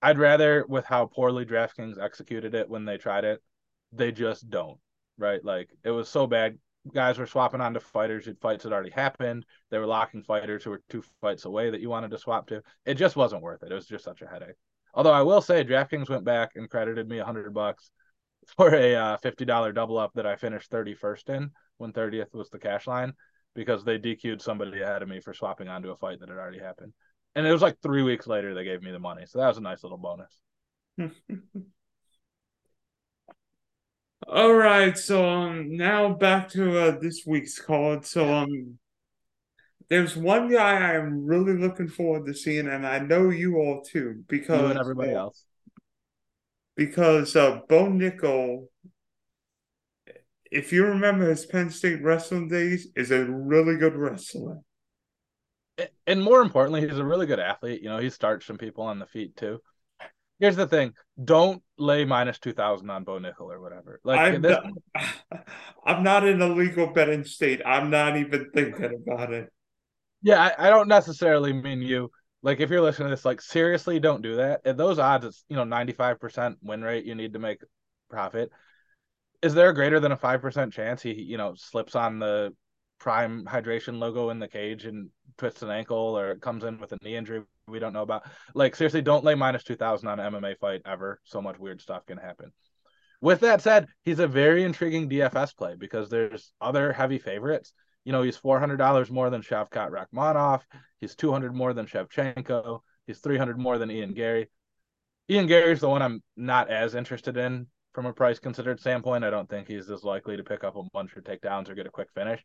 I'd 0.00 0.18
rather, 0.18 0.64
with 0.68 0.84
how 0.84 1.06
poorly 1.06 1.44
DraftKings 1.44 2.00
executed 2.00 2.54
it 2.54 2.68
when 2.68 2.84
they 2.84 2.98
tried 2.98 3.24
it, 3.24 3.40
they 3.92 4.12
just 4.12 4.48
don't. 4.48 4.78
Right? 5.18 5.44
Like 5.44 5.68
it 5.84 5.90
was 5.90 6.08
so 6.08 6.26
bad. 6.26 6.58
Guys 6.92 7.18
were 7.18 7.26
swapping 7.26 7.60
onto 7.60 7.78
fighters 7.78 8.24
who 8.24 8.34
fights 8.34 8.64
had 8.64 8.72
already 8.72 8.90
happened. 8.90 9.44
They 9.70 9.78
were 9.78 9.86
locking 9.86 10.24
fighters 10.24 10.64
who 10.64 10.70
were 10.70 10.82
two 10.88 11.04
fights 11.20 11.44
away 11.44 11.70
that 11.70 11.80
you 11.80 11.88
wanted 11.88 12.10
to 12.10 12.18
swap 12.18 12.48
to. 12.48 12.62
It 12.86 12.94
just 12.94 13.14
wasn't 13.14 13.42
worth 13.42 13.62
it. 13.62 13.70
It 13.70 13.74
was 13.74 13.86
just 13.86 14.04
such 14.04 14.22
a 14.22 14.26
headache. 14.26 14.56
Although 14.94 15.12
I 15.12 15.22
will 15.22 15.40
say, 15.40 15.64
DraftKings 15.64 16.10
went 16.10 16.24
back 16.24 16.52
and 16.56 16.68
credited 16.68 17.08
me 17.08 17.18
a 17.18 17.24
hundred 17.24 17.54
bucks 17.54 17.90
for 18.56 18.74
a 18.74 18.94
uh, 18.94 19.16
fifty 19.18 19.44
dollar 19.44 19.72
double 19.72 19.98
up 19.98 20.12
that 20.14 20.26
I 20.26 20.36
finished 20.36 20.70
thirty 20.70 20.94
first 20.94 21.28
in 21.28 21.50
when 21.78 21.92
thirtieth 21.92 22.34
was 22.34 22.50
the 22.50 22.58
cash 22.58 22.86
line 22.86 23.14
because 23.54 23.84
they 23.84 23.98
DQ'd 23.98 24.40
somebody 24.42 24.80
ahead 24.80 25.02
of 25.02 25.08
me 25.08 25.20
for 25.20 25.34
swapping 25.34 25.68
onto 25.68 25.90
a 25.90 25.96
fight 25.96 26.20
that 26.20 26.28
had 26.28 26.38
already 26.38 26.58
happened. 26.58 26.92
And 27.34 27.46
it 27.46 27.52
was 27.52 27.62
like 27.62 27.76
three 27.82 28.02
weeks 28.02 28.26
later 28.26 28.54
they 28.54 28.64
gave 28.64 28.82
me 28.82 28.90
the 28.92 28.98
money, 28.98 29.24
so 29.26 29.38
that 29.38 29.48
was 29.48 29.58
a 29.58 29.62
nice 29.62 29.82
little 29.82 29.98
bonus. 29.98 30.38
All 34.28 34.54
right, 34.54 34.96
so 34.96 35.28
um, 35.28 35.76
now 35.76 36.14
back 36.14 36.48
to 36.50 36.78
uh, 36.78 36.98
this 37.00 37.24
week's 37.26 37.58
card. 37.58 38.06
So 38.06 38.32
um, 38.32 38.78
there's 39.88 40.16
one 40.16 40.50
guy 40.50 40.94
I'm 40.94 41.26
really 41.26 41.58
looking 41.58 41.88
forward 41.88 42.26
to 42.26 42.34
seeing, 42.34 42.68
and 42.68 42.86
I 42.86 42.98
know 43.00 43.30
you 43.30 43.56
all 43.56 43.82
too, 43.82 44.24
because 44.28 44.60
you 44.60 44.66
and 44.68 44.78
everybody 44.78 45.12
uh, 45.12 45.18
else. 45.18 45.44
Because 46.76 47.34
uh, 47.36 47.60
Bo 47.68 47.88
Nickal, 47.88 48.68
if 50.52 50.72
you 50.72 50.84
remember 50.84 51.28
his 51.28 51.46
Penn 51.46 51.70
State 51.70 52.02
wrestling 52.02 52.48
days, 52.48 52.88
is 52.94 53.10
a 53.10 53.24
really 53.24 53.76
good 53.76 53.96
wrestler. 53.96 54.58
And 56.06 56.22
more 56.22 56.42
importantly, 56.42 56.86
he's 56.86 56.98
a 56.98 57.04
really 57.04 57.26
good 57.26 57.40
athlete. 57.40 57.82
You 57.82 57.88
know, 57.88 57.98
he 57.98 58.10
starts 58.10 58.46
some 58.46 58.58
people 58.58 58.84
on 58.84 58.98
the 58.98 59.06
feet 59.06 59.36
too 59.36 59.60
here's 60.42 60.56
the 60.56 60.66
thing: 60.66 60.92
don't 61.24 61.62
lay 61.78 62.04
minus 62.04 62.38
two 62.38 62.52
thousand 62.52 62.90
on 62.90 63.04
Bo 63.04 63.18
Nickal 63.18 63.52
or 63.52 63.60
whatever. 63.60 64.00
Like 64.04 64.20
I'm, 64.20 64.42
this... 64.42 64.58
not, 64.94 65.46
I'm 65.86 66.02
not 66.02 66.26
in 66.26 66.42
a 66.42 66.48
legal 66.48 66.92
betting 66.92 67.24
state. 67.24 67.62
I'm 67.64 67.88
not 67.88 68.18
even 68.18 68.50
thinking 68.52 69.02
about 69.06 69.32
it. 69.32 69.50
Yeah, 70.20 70.42
I, 70.42 70.66
I 70.66 70.70
don't 70.70 70.88
necessarily 70.88 71.52
mean 71.52 71.80
you. 71.80 72.10
Like 72.42 72.60
if 72.60 72.70
you're 72.70 72.82
listening 72.82 73.08
to 73.08 73.14
this, 73.14 73.24
like 73.24 73.40
seriously, 73.40 74.00
don't 74.00 74.20
do 74.20 74.36
that. 74.36 74.62
At 74.64 74.76
those 74.76 74.98
odds, 74.98 75.24
it's 75.24 75.44
you 75.48 75.56
know 75.56 75.64
95 75.64 76.20
percent 76.20 76.58
win 76.60 76.82
rate. 76.82 77.06
You 77.06 77.14
need 77.14 77.32
to 77.32 77.38
make 77.38 77.62
profit. 78.10 78.50
Is 79.42 79.54
there 79.54 79.70
a 79.70 79.74
greater 79.74 80.00
than 80.00 80.12
a 80.12 80.16
five 80.16 80.40
percent 80.40 80.72
chance 80.72 81.02
he 81.02 81.12
you 81.12 81.36
know 81.36 81.54
slips 81.56 81.94
on 81.94 82.18
the 82.18 82.54
prime 82.98 83.44
hydration 83.44 83.98
logo 83.98 84.30
in 84.30 84.38
the 84.38 84.48
cage 84.48 84.84
and 84.84 85.10
twists 85.36 85.62
an 85.62 85.70
ankle 85.70 86.16
or 86.16 86.36
comes 86.36 86.62
in 86.62 86.78
with 86.78 86.92
a 86.92 86.98
knee 87.02 87.16
injury 87.16 87.42
we 87.66 87.78
don't 87.78 87.92
know 87.92 88.02
about. 88.02 88.22
Like 88.54 88.76
seriously, 88.76 89.02
don't 89.02 89.24
lay 89.24 89.34
minus 89.34 89.64
two 89.64 89.76
thousand 89.76 90.08
on 90.08 90.20
an 90.20 90.32
MMA 90.32 90.58
fight 90.58 90.82
ever. 90.86 91.20
So 91.24 91.42
much 91.42 91.58
weird 91.58 91.80
stuff 91.80 92.06
can 92.06 92.18
happen. 92.18 92.52
With 93.20 93.40
that 93.40 93.62
said, 93.62 93.86
he's 94.04 94.18
a 94.18 94.26
very 94.26 94.64
intriguing 94.64 95.08
DFS 95.08 95.56
play 95.56 95.76
because 95.78 96.08
there's 96.08 96.52
other 96.60 96.92
heavy 96.92 97.18
favorites. 97.18 97.72
You 98.04 98.12
know, 98.12 98.22
he's 98.22 98.36
four 98.36 98.58
hundred 98.58 98.78
dollars 98.78 99.10
more 99.10 99.30
than 99.30 99.42
Shavkat 99.42 99.90
Rakhmonov. 99.90 100.62
He's 100.98 101.14
two 101.14 101.30
hundred 101.30 101.54
more 101.54 101.72
than 101.72 101.86
Shevchenko. 101.86 102.80
He's 103.06 103.20
three 103.20 103.38
hundred 103.38 103.58
more 103.58 103.78
than 103.78 103.90
Ian 103.90 104.14
Garry 104.14 104.48
Ian 105.30 105.46
Garry's 105.46 105.80
the 105.80 105.88
one 105.88 106.02
I'm 106.02 106.22
not 106.36 106.70
as 106.70 106.94
interested 106.94 107.36
in 107.36 107.66
from 107.92 108.06
a 108.06 108.12
price 108.12 108.38
considered 108.38 108.80
standpoint. 108.80 109.24
I 109.24 109.30
don't 109.30 109.48
think 109.48 109.68
he's 109.68 109.90
as 109.90 110.04
likely 110.04 110.36
to 110.36 110.44
pick 110.44 110.64
up 110.64 110.76
a 110.76 110.82
bunch 110.92 111.16
of 111.16 111.24
takedowns 111.24 111.68
or 111.68 111.74
get 111.74 111.86
a 111.86 111.90
quick 111.90 112.08
finish 112.14 112.42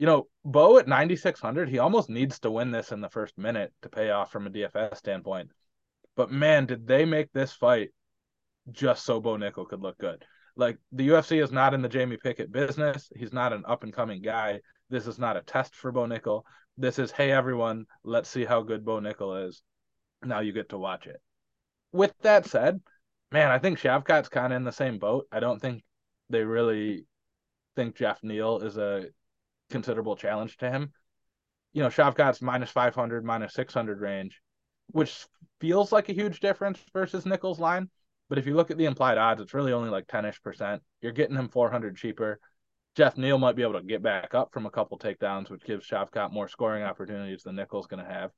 you 0.00 0.06
know, 0.06 0.28
Bo 0.46 0.78
at 0.78 0.88
9,600, 0.88 1.68
he 1.68 1.78
almost 1.78 2.08
needs 2.08 2.38
to 2.38 2.50
win 2.50 2.70
this 2.70 2.90
in 2.90 3.02
the 3.02 3.10
first 3.10 3.36
minute 3.36 3.70
to 3.82 3.90
pay 3.90 4.08
off 4.08 4.32
from 4.32 4.46
a 4.46 4.50
DFS 4.50 4.96
standpoint. 4.96 5.50
But 6.16 6.30
man, 6.30 6.64
did 6.64 6.86
they 6.86 7.04
make 7.04 7.30
this 7.34 7.52
fight 7.52 7.90
just 8.70 9.04
so 9.04 9.20
Bo 9.20 9.36
Nickal 9.36 9.68
could 9.68 9.82
look 9.82 9.98
good. 9.98 10.24
Like 10.56 10.78
the 10.92 11.08
UFC 11.08 11.42
is 11.42 11.52
not 11.52 11.74
in 11.74 11.82
the 11.82 11.88
Jamie 11.88 12.16
Pickett 12.16 12.50
business. 12.50 13.10
He's 13.14 13.34
not 13.34 13.52
an 13.52 13.64
up 13.66 13.82
and 13.82 13.92
coming 13.92 14.22
guy. 14.22 14.60
This 14.88 15.06
is 15.06 15.18
not 15.18 15.36
a 15.36 15.42
test 15.42 15.74
for 15.74 15.92
Bo 15.92 16.06
Nickal. 16.06 16.42
This 16.78 16.98
is, 16.98 17.10
hey, 17.10 17.30
everyone, 17.30 17.84
let's 18.02 18.30
see 18.30 18.46
how 18.46 18.62
good 18.62 18.86
Bo 18.86 19.00
Nickal 19.00 19.48
is. 19.48 19.62
Now 20.24 20.40
you 20.40 20.52
get 20.52 20.70
to 20.70 20.78
watch 20.78 21.06
it. 21.06 21.20
With 21.92 22.14
that 22.22 22.46
said, 22.46 22.80
man, 23.32 23.50
I 23.50 23.58
think 23.58 23.78
Shavkat's 23.78 24.28
kind 24.28 24.52
of 24.52 24.56
in 24.56 24.64
the 24.64 24.72
same 24.72 24.98
boat. 24.98 25.26
I 25.30 25.40
don't 25.40 25.60
think 25.60 25.82
they 26.28 26.44
really 26.44 27.06
think 27.76 27.96
Geoff 27.96 28.22
Neal 28.22 28.58
is 28.58 28.76
a 28.76 29.06
considerable 29.70 30.16
challenge 30.16 30.56
to 30.58 30.70
him. 30.70 30.92
You 31.72 31.82
know, 31.82 31.88
Shavkat's 31.88 32.42
minus 32.42 32.70
500, 32.70 33.24
minus 33.24 33.54
600 33.54 34.00
range, 34.00 34.40
which 34.88 35.26
feels 35.60 35.92
like 35.92 36.08
a 36.08 36.14
huge 36.14 36.40
difference 36.40 36.80
versus 36.92 37.24
Nickal's 37.24 37.60
line. 37.60 37.88
But 38.28 38.38
if 38.38 38.46
you 38.46 38.54
look 38.54 38.70
at 38.70 38.78
the 38.78 38.84
implied 38.84 39.18
odds, 39.18 39.40
it's 39.40 39.54
really 39.54 39.72
only 39.72 39.90
like 39.90 40.06
10 40.06 40.24
ish 40.24 40.42
percent. 40.42 40.82
You're 41.00 41.12
getting 41.12 41.36
him 41.36 41.48
400 41.48 41.96
cheaper. 41.96 42.40
Geoff 42.96 43.16
Neal 43.16 43.38
might 43.38 43.56
be 43.56 43.62
able 43.62 43.74
to 43.74 43.82
get 43.82 44.02
back 44.02 44.34
up 44.34 44.52
from 44.52 44.66
a 44.66 44.70
couple 44.70 44.98
takedowns, 44.98 45.48
which 45.48 45.64
gives 45.64 45.88
Shavkat 45.88 46.32
more 46.32 46.48
scoring 46.48 46.82
opportunities 46.82 47.42
than 47.42 47.56
Nickal's 47.56 47.86
going 47.86 48.04
to 48.04 48.10
have. 48.10 48.30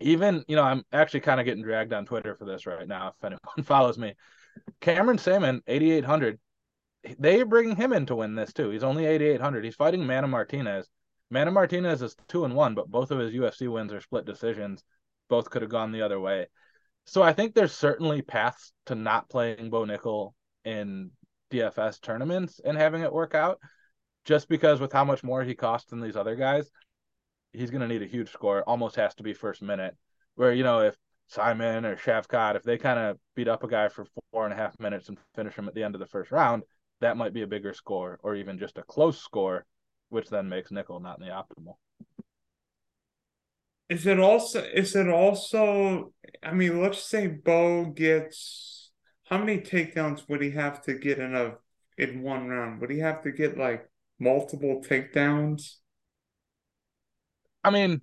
Even, 0.00 0.44
you 0.46 0.56
know, 0.56 0.62
I'm 0.62 0.84
actually 0.92 1.20
kind 1.20 1.40
of 1.40 1.46
getting 1.46 1.62
dragged 1.62 1.92
on 1.92 2.06
Twitter 2.06 2.34
for 2.34 2.44
this 2.44 2.66
right 2.66 2.86
now. 2.86 3.14
If 3.16 3.24
anyone 3.24 3.40
follows 3.64 3.98
me, 3.98 4.14
Cameron 4.80 5.18
Saaiman, 5.18 5.60
8,800 5.66 6.38
they 7.18 7.42
bring 7.42 7.76
him 7.76 7.92
in 7.92 8.06
to 8.06 8.16
win 8.16 8.34
this 8.34 8.52
too. 8.52 8.70
He's 8.70 8.82
only 8.82 9.06
8,800. 9.06 9.64
He's 9.64 9.74
fighting 9.74 10.06
Mana 10.06 10.26
Martinez. 10.26 10.88
Mana 11.30 11.50
Martinez 11.50 12.02
is 12.02 12.16
two 12.28 12.44
and 12.44 12.54
one, 12.54 12.74
but 12.74 12.90
both 12.90 13.10
of 13.10 13.18
his 13.18 13.32
UFC 13.32 13.70
wins 13.70 13.92
are 13.92 14.00
split 14.00 14.24
decisions. 14.24 14.82
Both 15.28 15.50
could 15.50 15.62
have 15.62 15.70
gone 15.70 15.92
the 15.92 16.02
other 16.02 16.20
way. 16.20 16.46
So 17.04 17.22
I 17.22 17.32
think 17.32 17.54
there's 17.54 17.72
certainly 17.72 18.22
paths 18.22 18.72
to 18.86 18.94
not 18.94 19.28
playing 19.28 19.70
Bo 19.70 19.84
Nickal 19.84 20.34
in 20.64 21.10
DFS 21.50 22.00
tournaments 22.00 22.60
and 22.64 22.76
having 22.76 23.02
it 23.02 23.12
work 23.12 23.34
out. 23.34 23.60
Just 24.24 24.48
because 24.48 24.80
with 24.80 24.92
how 24.92 25.04
much 25.04 25.22
more 25.22 25.44
he 25.44 25.54
costs 25.54 25.90
than 25.90 26.00
these 26.00 26.16
other 26.16 26.34
guys, 26.34 26.68
he's 27.56 27.70
going 27.70 27.80
to 27.80 27.88
need 27.88 28.02
a 28.02 28.06
huge 28.06 28.30
score. 28.30 28.62
Almost 28.62 28.96
has 28.96 29.14
to 29.16 29.22
be 29.22 29.32
first 29.32 29.62
minute. 29.62 29.96
Where 30.34 30.52
you 30.52 30.62
know 30.62 30.80
if 30.80 30.96
Simon 31.28 31.84
or 31.84 31.96
Shavkat, 31.96 32.56
if 32.56 32.62
they 32.62 32.78
kind 32.78 32.98
of 32.98 33.18
beat 33.34 33.48
up 33.48 33.64
a 33.64 33.68
guy 33.68 33.88
for 33.88 34.06
four 34.30 34.44
and 34.44 34.52
a 34.52 34.56
half 34.56 34.78
minutes 34.78 35.08
and 35.08 35.18
finish 35.34 35.54
him 35.54 35.68
at 35.68 35.74
the 35.74 35.82
end 35.82 35.94
of 35.94 36.00
the 36.00 36.06
first 36.06 36.30
round, 36.30 36.62
that 37.00 37.16
might 37.16 37.32
be 37.32 37.42
a 37.42 37.46
bigger 37.46 37.72
score, 37.72 38.18
or 38.22 38.36
even 38.36 38.58
just 38.58 38.78
a 38.78 38.82
close 38.82 39.18
score, 39.18 39.64
which 40.08 40.28
then 40.28 40.48
makes 40.48 40.70
Nickal 40.70 41.02
not 41.02 41.18
in 41.18 41.26
the 41.26 41.32
optimal. 41.32 41.76
Is 43.88 44.06
it 44.06 44.18
also 44.18 44.62
is 44.62 44.96
it 44.96 45.08
also 45.08 46.12
I 46.42 46.52
mean, 46.52 46.82
let's 46.82 47.02
say 47.02 47.26
Bo 47.28 47.86
gets 47.86 48.90
how 49.24 49.38
many 49.38 49.58
takedowns 49.58 50.28
would 50.28 50.42
he 50.42 50.50
have 50.52 50.82
to 50.82 50.94
get 50.94 51.18
in 51.18 51.34
a 51.34 51.54
in 51.98 52.22
one 52.22 52.48
round? 52.48 52.80
Would 52.80 52.90
he 52.90 52.98
have 53.00 53.22
to 53.22 53.32
get 53.32 53.58
like 53.58 53.88
multiple 54.18 54.82
takedowns? 54.86 55.76
I 57.66 57.70
mean, 57.70 58.00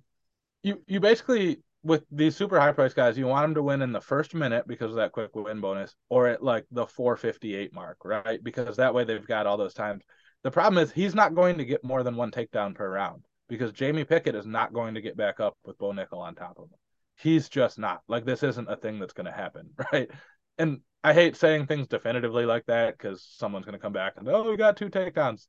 you 0.62 0.82
you 0.86 1.00
basically 1.00 1.62
with 1.82 2.04
these 2.10 2.36
super 2.36 2.60
high 2.60 2.72
price 2.72 2.92
guys, 2.92 3.16
you 3.16 3.26
want 3.26 3.44
them 3.44 3.54
to 3.54 3.62
win 3.62 3.80
in 3.80 3.92
the 3.92 4.00
first 4.00 4.34
minute 4.34 4.66
because 4.68 4.90
of 4.90 4.96
that 4.96 5.12
quick 5.12 5.34
win 5.34 5.60
bonus, 5.60 5.94
or 6.10 6.26
at 6.28 6.42
like 6.42 6.66
the 6.70 6.86
458 6.86 7.72
mark, 7.72 7.98
right? 8.04 8.42
Because 8.44 8.76
that 8.76 8.92
way 8.94 9.04
they've 9.04 9.26
got 9.26 9.46
all 9.46 9.56
those 9.56 9.72
times. 9.72 10.04
The 10.42 10.50
problem 10.50 10.82
is 10.82 10.92
he's 10.92 11.14
not 11.14 11.34
going 11.34 11.56
to 11.58 11.64
get 11.64 11.82
more 11.82 12.02
than 12.02 12.16
one 12.16 12.30
takedown 12.30 12.74
per 12.74 12.90
round 12.90 13.24
because 13.48 13.72
Jamie 13.72 14.04
Pickett 14.04 14.34
is 14.34 14.46
not 14.46 14.74
going 14.74 14.94
to 14.94 15.00
get 15.00 15.16
back 15.16 15.40
up 15.40 15.56
with 15.64 15.78
Bo 15.78 15.92
Nickal 15.92 16.18
on 16.18 16.34
top 16.34 16.58
of 16.58 16.64
him. 16.64 16.78
He's 17.16 17.48
just 17.48 17.78
not. 17.78 18.02
Like 18.06 18.26
this 18.26 18.42
isn't 18.42 18.70
a 18.70 18.76
thing 18.76 18.98
that's 18.98 19.14
going 19.14 19.26
to 19.26 19.32
happen, 19.32 19.70
right? 19.92 20.10
And 20.58 20.80
I 21.02 21.14
hate 21.14 21.36
saying 21.36 21.66
things 21.66 21.86
definitively 21.86 22.44
like 22.44 22.66
that 22.66 22.98
because 22.98 23.26
someone's 23.38 23.64
going 23.64 23.78
to 23.78 23.82
come 23.82 23.94
back 23.94 24.14
and 24.18 24.28
oh, 24.28 24.50
we 24.50 24.58
got 24.58 24.76
two 24.76 24.90
takedowns. 24.90 25.46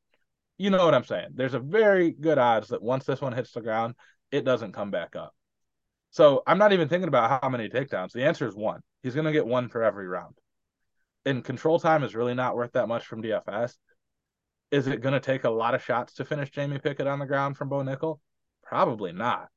You 0.58 0.70
know 0.70 0.86
what 0.86 0.94
I'm 0.94 1.04
saying? 1.04 1.30
There's 1.34 1.54
a 1.54 1.60
very 1.60 2.12
good 2.12 2.38
odds 2.38 2.70
that 2.70 2.82
once 2.82 3.06
this 3.06 3.22
one 3.22 3.34
hits 3.34 3.52
the 3.52 3.62
ground, 3.62 3.96
it 4.32 4.46
doesn't 4.46 4.72
come 4.72 4.92
back 4.92 5.16
up. 5.16 5.34
So 6.12 6.44
I'm 6.48 6.58
not 6.58 6.72
even 6.72 6.88
thinking 6.88 7.10
about 7.10 7.42
how 7.42 7.50
many 7.50 7.68
takedowns. 7.68 8.14
The 8.14 8.24
answer 8.24 8.48
is 8.48 8.56
one. 8.56 8.80
He's 9.04 9.16
going 9.16 9.26
to 9.26 9.34
get 9.34 9.46
one 9.46 9.68
for 9.68 9.84
every 9.84 10.08
round. 10.08 10.36
And 11.26 11.44
control 11.44 11.80
time 11.80 12.04
is 12.04 12.16
really 12.16 12.36
not 12.36 12.56
worth 12.56 12.72
that 12.74 12.88
much 12.88 13.06
from 13.06 13.22
DFS. 13.22 13.76
Is 14.72 14.88
it 14.88 15.02
going 15.02 15.14
to 15.14 15.20
take 15.20 15.44
a 15.44 15.50
lot 15.50 15.76
of 15.76 15.84
shots 15.84 16.14
to 16.14 16.26
finish 16.26 16.52
Jamie 16.52 16.80
Pickett 16.80 17.08
on 17.08 17.20
the 17.20 17.26
ground 17.26 17.58
from 17.58 17.70
Bo 17.70 17.78
Nickal? 17.78 18.20
Probably 18.64 19.12
not. 19.12 19.50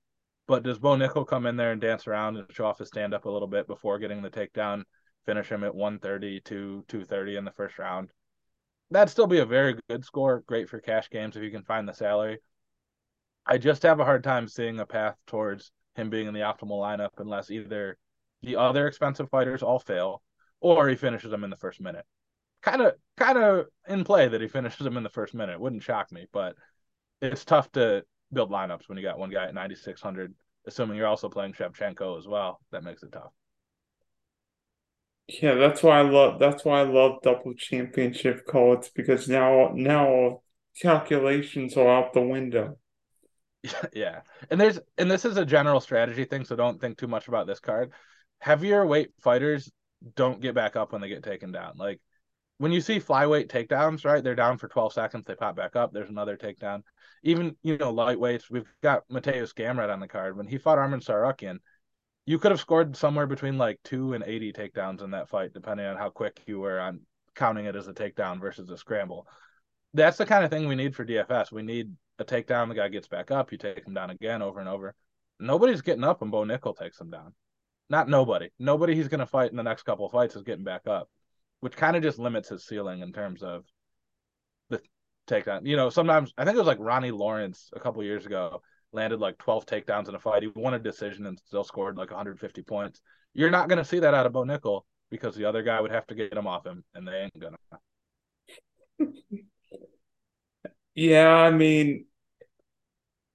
But 0.49 0.65
does 0.65 0.79
Bo 0.79 0.97
Nickal 0.97 1.27
come 1.27 1.47
in 1.47 1.57
there 1.57 1.73
and 1.73 1.81
dance 1.81 2.07
around 2.07 2.37
and 2.37 2.47
show 2.51 2.67
off 2.67 2.79
his 2.79 2.89
stand 2.89 3.15
up 3.15 3.25
a 3.25 3.31
little 3.31 3.49
bit 3.49 3.67
before 3.67 3.99
getting 3.99 4.23
the 4.23 4.31
takedown, 4.31 4.83
finish 5.27 5.49
him 5.49 5.63
at 5.63 5.75
130 5.75 6.41
to 6.41 6.85
230 6.89 7.37
in 7.37 7.45
the 7.45 7.53
first 7.53 7.79
round? 7.79 8.11
That'd 8.91 9.11
still 9.11 9.27
be 9.27 9.39
a 9.39 9.47
very 9.47 9.77
good 9.89 10.05
score. 10.05 10.43
Great 10.47 10.69
for 10.69 10.81
cash 10.81 11.11
games 11.11 11.37
if 11.37 11.43
you 11.43 11.51
can 11.51 11.63
find 11.63 11.89
the 11.89 11.93
salary. 11.93 12.39
I 13.47 13.59
just 13.59 13.83
have 13.83 14.01
a 14.01 14.05
hard 14.05 14.25
time 14.25 14.49
seeing 14.49 14.79
a 14.81 14.87
path 14.87 15.17
towards 15.27 15.71
him 15.95 16.11
being 16.11 16.27
in 16.27 16.35
the 16.35 16.41
optimal 16.41 16.81
lineup 16.81 17.11
unless 17.19 17.51
either 17.51 17.99
the 18.43 18.57
other 18.57 18.87
expensive 18.87 19.29
fighters 19.31 19.63
all 19.63 19.79
fail 19.79 20.23
or 20.61 20.89
he 20.89 20.97
finishes 20.97 21.31
them 21.31 21.45
in 21.45 21.51
the 21.51 21.57
first 21.57 21.81
minute. 21.81 22.05
Kind 22.63 22.83
of, 22.83 22.95
kind 23.17 23.39
of 23.39 23.67
in 23.89 24.05
play 24.05 24.29
that 24.29 24.41
he 24.41 24.49
finishes 24.49 24.85
them 24.85 24.97
in 24.97 25.03
the 25.03 25.09
first 25.09 25.35
minute. 25.35 25.61
Wouldn't 25.61 25.83
shock 25.83 26.11
me, 26.13 26.27
but 26.33 26.57
it's 27.21 27.45
tough 27.45 27.71
to 27.73 28.05
build 28.33 28.51
lineups 28.51 28.89
when 28.89 28.99
you 28.99 29.05
got 29.05 29.19
one 29.19 29.31
guy 29.31 29.47
at 29.47 29.55
9600 29.55 30.35
assuming 30.67 30.97
you're 30.97 31.07
also 31.07 31.29
playing 31.29 31.53
Shevchenko 31.53 32.19
as 32.19 32.27
well 32.27 32.61
that 32.71 32.85
makes 32.85 33.03
it 33.03 33.13
tough 33.13 33.33
yeah 35.29 35.55
that's 35.55 35.83
why 35.83 35.99
i 35.99 36.03
love 36.03 36.39
that's 36.39 36.65
why 36.65 36.81
i 36.81 36.83
love 36.83 37.21
double 37.23 37.55
championship 37.55 38.47
cards 38.47 38.91
because 38.95 39.29
now 39.29 39.71
now 39.75 40.41
calculations 40.81 41.77
are 41.77 41.89
out 41.89 42.13
the 42.13 42.21
window 42.21 42.77
yeah. 43.93 44.21
And 44.51 44.61
there's 44.61 44.79
and 44.97 45.11
this 45.11 45.25
is 45.25 45.37
a 45.37 45.45
general 45.45 45.81
strategy 45.81 46.25
thing, 46.25 46.45
so 46.45 46.57
don't 46.57 46.81
think 46.81 46.99
too 46.99 47.07
much 47.07 47.29
about 47.29 47.47
this 47.47 47.61
card. 47.61 47.93
Heavier 48.41 48.87
weight 48.87 49.11
fighters 49.21 49.71
don't 50.15 50.41
get 50.41 50.55
back 50.55 50.77
up 50.77 50.93
when 50.93 51.01
they 51.01 51.09
get 51.09 51.25
taken 51.25 51.53
down. 51.53 51.75
Like 51.77 52.01
when 52.59 52.73
you 52.73 52.81
see 52.81 53.01
flyweight 53.01 53.49
takedowns, 53.49 54.05
right? 54.05 54.23
They're 54.23 54.35
down 54.35 54.59
for 54.59 54.69
12 54.69 54.93
seconds, 54.93 55.25
they 55.27 55.35
pop 55.35 55.57
back 55.57 55.77
up, 55.77 55.93
there's 55.93 56.09
another 56.09 56.37
takedown. 56.37 56.83
Even, 57.25 57.57
you 57.63 57.77
know, 57.77 57.93
lightweights, 57.93 58.51
we've 58.51 58.73
got 58.83 59.09
Mateusz 59.09 59.55
Gamrot 59.55 59.93
on 59.93 60.01
the 60.01 60.09
card. 60.09 60.37
When 60.37 60.47
he 60.47 60.59
fought 60.59 60.79
Arman 60.79 61.05
Tsarukyan, 61.05 61.59
you 62.29 62.39
could 62.39 62.51
have 62.51 62.61
scored 62.61 62.95
somewhere 62.95 63.27
between 63.27 63.57
like 63.57 63.81
2 63.85 64.13
and 64.13 64.23
80 64.23 64.53
takedowns 64.53 65.03
in 65.03 65.13
that 65.13 65.31
fight 65.31 65.55
depending 65.55 65.87
on 65.87 65.97
how 65.97 66.11
quick 66.11 66.43
you 66.45 66.61
were 66.61 66.79
on 66.79 67.01
counting 67.35 67.65
it 67.65 67.75
as 67.75 67.89
a 67.89 67.95
takedown 67.95 68.39
versus 68.39 68.69
a 68.69 68.77
scramble. 68.77 69.27
That's 69.95 70.19
the 70.19 70.27
kind 70.27 70.45
of 70.45 70.51
thing 70.51 70.69
we 70.69 70.75
need 70.75 70.95
for 70.95 71.07
DFS. 71.07 71.51
We 71.51 71.63
need 71.63 71.91
a 72.19 72.27
takedown, 72.27 72.69
the 72.69 72.75
guy 72.75 72.89
gets 72.89 73.09
back 73.09 73.31
up, 73.31 73.51
you 73.51 73.57
take 73.57 73.87
him 73.87 73.95
down 73.95 74.11
again 74.11 74.43
over 74.43 74.61
and 74.61 74.69
over. 74.69 74.95
Nobody's 75.41 75.81
getting 75.81 76.05
up 76.05 76.21
when 76.21 76.29
Bo 76.29 76.45
Nickal 76.45 76.77
takes 76.77 77.01
him 77.01 77.09
down. 77.09 77.33
Not 77.89 78.11
nobody. 78.11 78.51
Nobody 78.59 78.95
he's 78.95 79.09
going 79.09 79.21
to 79.21 79.27
fight 79.27 79.51
in 79.51 79.57
the 79.57 79.63
next 79.63 79.85
couple 79.85 80.05
of 80.05 80.13
fights 80.13 80.37
is 80.37 80.43
getting 80.43 80.65
back 80.65 80.87
up, 80.87 81.09
which 81.61 81.79
kind 81.79 81.97
of 81.97 82.03
just 82.03 82.19
limits 82.19 82.51
his 82.51 82.67
ceiling 82.67 83.01
in 83.01 83.15
terms 83.15 83.43
of 83.43 83.65
the 84.69 84.83
takedown. 85.27 85.65
You 85.65 85.77
know, 85.77 85.89
sometimes 85.89 86.35
I 86.37 86.45
think 86.45 86.57
it 86.57 86.61
was 86.61 86.67
like 86.67 86.79
Ronnie 86.79 87.11
Lawrence 87.11 87.71
a 87.75 87.81
couple 87.81 88.05
years 88.05 88.27
ago 88.27 88.61
landed 88.93 89.21
like 89.21 89.39
12 89.39 89.67
takedowns 89.67 90.09
in 90.09 90.15
a 90.15 90.19
fight. 90.19 90.43
He 90.43 90.49
won 90.55 90.75
a 90.75 90.79
decision 90.79 91.27
and 91.27 91.39
still 91.47 91.65
scored 91.65 91.97
like 91.97 92.11
150 92.11 92.63
points. 92.63 93.01
You're 93.35 93.51
not 93.51 93.69
going 93.69 93.79
to 93.79 93.85
see 93.85 94.01
that 94.01 94.15
out 94.15 94.27
of 94.27 94.33
Bo 94.33 94.45
Nickal 94.45 94.83
because 95.11 95.35
the 95.35 95.45
other 95.45 95.63
guy 95.63 95.81
would 95.81 95.91
have 95.91 96.07
to 96.09 96.15
get 96.15 96.33
him 96.33 96.47
off 96.47 96.67
him, 96.67 96.85
and 96.95 97.07
they 97.07 97.13
ain't 97.13 97.39
gonna. 97.39 97.57
Yeah, 100.95 101.33
I 101.33 101.53
mean, 101.53 102.07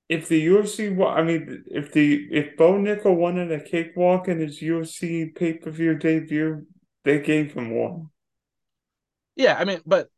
if 0.10 0.28
the 0.28 0.48
UFC, 0.48 1.02
I 1.02 1.24
mean, 1.24 1.64
if 1.68 1.94
the 1.94 2.28
if 2.30 2.58
Bo 2.58 2.74
Nickal 2.74 3.16
won 3.16 3.38
in 3.38 3.52
a 3.54 3.64
cakewalk 3.64 4.28
in 4.28 4.40
his 4.40 4.60
UFC 4.60 5.34
pay 5.34 5.54
per 5.54 5.72
view 5.72 5.98
debut, 5.98 6.68
they 7.06 7.20
gave 7.20 7.54
him 7.54 7.72
one. 7.72 8.10
Yeah, 9.36 9.56
I 9.58 9.64
mean, 9.64 9.80
but 9.86 10.10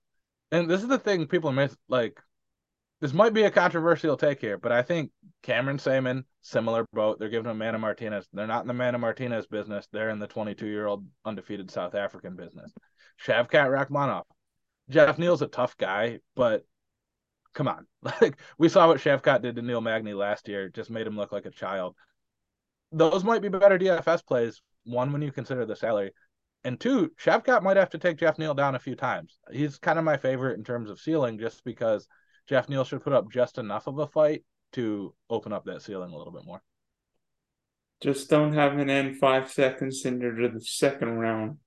and 0.51 0.67
this 0.69 0.81
is 0.81 0.89
the 0.89 0.97
thing 0.97 1.27
people 1.27 1.51
miss. 1.51 1.75
Like, 1.87 2.19
this 3.05 3.13
might 3.13 3.33
be 3.33 3.43
a 3.43 3.51
controversial 3.51 4.17
take 4.17 4.41
here, 4.41 4.57
but 4.57 4.71
I 4.71 4.81
think 4.81 5.11
Cameron 5.43 5.77
Saaiman, 5.77 6.23
similar 6.41 6.87
boat. 6.91 7.19
They're 7.19 7.29
giving 7.29 7.51
him 7.51 7.59
Mana 7.59 7.77
Martinez. 7.77 8.27
They're 8.33 8.47
not 8.47 8.63
in 8.63 8.67
the 8.67 8.73
Mana 8.73 8.97
Martinez 8.97 9.45
business. 9.45 9.87
They're 9.91 10.09
in 10.09 10.17
the 10.17 10.25
22 10.25 10.65
year 10.65 10.87
old 10.87 11.05
undefeated 11.23 11.69
South 11.69 11.93
African 11.93 12.35
business. 12.35 12.73
Shavkat 13.23 13.69
Rakhmonov. 13.69 14.23
Geoff 14.89 15.19
Neal's 15.19 15.43
a 15.43 15.47
tough 15.47 15.77
guy, 15.77 16.17
but 16.35 16.65
come 17.53 17.67
on. 17.67 17.85
Like 18.01 18.37
we 18.57 18.69
saw 18.69 18.87
what 18.87 18.97
Shavkat 18.97 19.43
did 19.43 19.55
to 19.57 19.61
Neil 19.61 19.81
Magny 19.81 20.15
last 20.15 20.47
year, 20.47 20.69
just 20.69 20.89
made 20.89 21.05
him 21.05 21.15
look 21.15 21.31
like 21.31 21.45
a 21.45 21.51
child. 21.51 21.95
Those 22.91 23.23
might 23.23 23.43
be 23.43 23.49
better 23.49 23.77
DFS 23.77 24.25
plays. 24.25 24.63
One, 24.83 25.13
when 25.13 25.21
you 25.21 25.31
consider 25.31 25.67
the 25.67 25.75
salary, 25.75 26.11
and 26.63 26.79
two, 26.79 27.11
Shavkat 27.23 27.61
might 27.61 27.77
have 27.77 27.91
to 27.91 27.99
take 27.99 28.17
Jeff 28.17 28.39
Neal 28.39 28.55
down 28.55 28.73
a 28.73 28.79
few 28.79 28.95
times. 28.95 29.37
He's 29.53 29.77
kind 29.77 29.99
of 29.99 30.05
my 30.05 30.17
favorite 30.17 30.57
in 30.57 30.63
terms 30.63 30.89
of 30.89 30.99
ceiling, 30.99 31.37
just 31.37 31.63
because 31.63 32.07
Geoff 32.47 32.69
Neal 32.69 32.83
should 32.83 33.03
put 33.03 33.13
up 33.13 33.31
just 33.31 33.57
enough 33.57 33.87
of 33.87 33.97
a 33.99 34.07
fight 34.07 34.43
to 34.73 35.13
open 35.29 35.53
up 35.53 35.65
that 35.65 35.81
ceiling 35.81 36.11
a 36.11 36.17
little 36.17 36.33
bit 36.33 36.45
more. 36.45 36.61
Just 38.01 38.29
don't 38.29 38.53
have 38.53 38.77
an 38.77 38.89
end 38.89 39.17
five 39.17 39.51
seconds 39.51 40.05
into 40.05 40.49
the 40.49 40.61
second 40.61 41.17
round. 41.17 41.57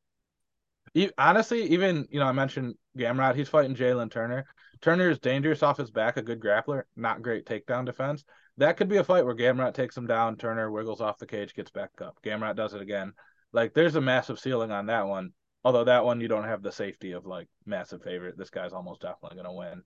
Honestly, 1.16 1.62
even 1.68 2.06
you 2.10 2.20
know, 2.20 2.26
I 2.26 2.32
mentioned 2.32 2.74
Gamrot. 2.96 3.34
He's 3.34 3.48
fighting 3.48 3.74
Jalin 3.74 4.10
Turner. 4.10 4.46
Turner 4.80 5.10
is 5.10 5.18
dangerous 5.18 5.62
off 5.62 5.78
his 5.78 5.90
back, 5.90 6.16
a 6.16 6.22
good 6.22 6.40
grappler, 6.40 6.82
not 6.96 7.22
great 7.22 7.46
takedown 7.46 7.84
defense. 7.84 8.24
That 8.58 8.76
could 8.76 8.88
be 8.88 8.96
a 8.96 9.04
fight 9.04 9.24
where 9.24 9.34
Gamrot 9.34 9.74
takes 9.74 9.96
him 9.96 10.06
down, 10.06 10.36
Turner 10.36 10.70
wiggles 10.70 11.00
off 11.00 11.18
the 11.18 11.26
cage, 11.26 11.54
gets 11.54 11.70
back 11.70 11.90
up. 12.00 12.18
Gamrot 12.22 12.56
does 12.56 12.74
it 12.74 12.82
again. 12.82 13.12
Like 13.52 13.74
there's 13.74 13.96
a 13.96 14.00
massive 14.00 14.38
ceiling 14.38 14.70
on 14.70 14.86
that 14.86 15.06
one. 15.06 15.32
Although 15.64 15.84
that 15.84 16.04
one 16.04 16.20
you 16.20 16.28
don't 16.28 16.44
have 16.44 16.62
the 16.62 16.72
safety 16.72 17.12
of 17.12 17.26
like 17.26 17.48
massive 17.66 18.02
favorite. 18.02 18.36
This 18.36 18.50
guy's 18.50 18.72
almost 18.72 19.02
definitely 19.02 19.36
gonna 19.36 19.54
win. 19.54 19.82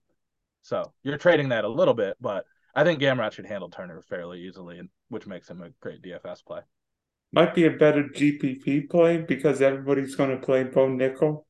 So 0.63 0.91
you're 1.03 1.17
trading 1.17 1.49
that 1.49 1.65
a 1.65 1.69
little 1.69 1.93
bit, 1.93 2.17
but 2.19 2.45
I 2.75 2.83
think 2.83 2.99
Gamrot 2.99 3.33
should 3.33 3.45
handle 3.45 3.69
Turner 3.69 4.01
fairly 4.01 4.41
easily, 4.41 4.81
which 5.09 5.27
makes 5.27 5.49
him 5.49 5.61
a 5.61 5.69
great 5.79 6.01
DFS 6.01 6.43
play. 6.43 6.61
Might 7.31 7.53
be 7.53 7.65
a 7.65 7.71
better 7.71 8.03
GPP 8.03 8.89
play 8.89 9.17
because 9.17 9.61
everybody's 9.61 10.15
going 10.15 10.29
to 10.31 10.43
play 10.43 10.63
Bo 10.63 10.87
Nickal. 10.87 11.45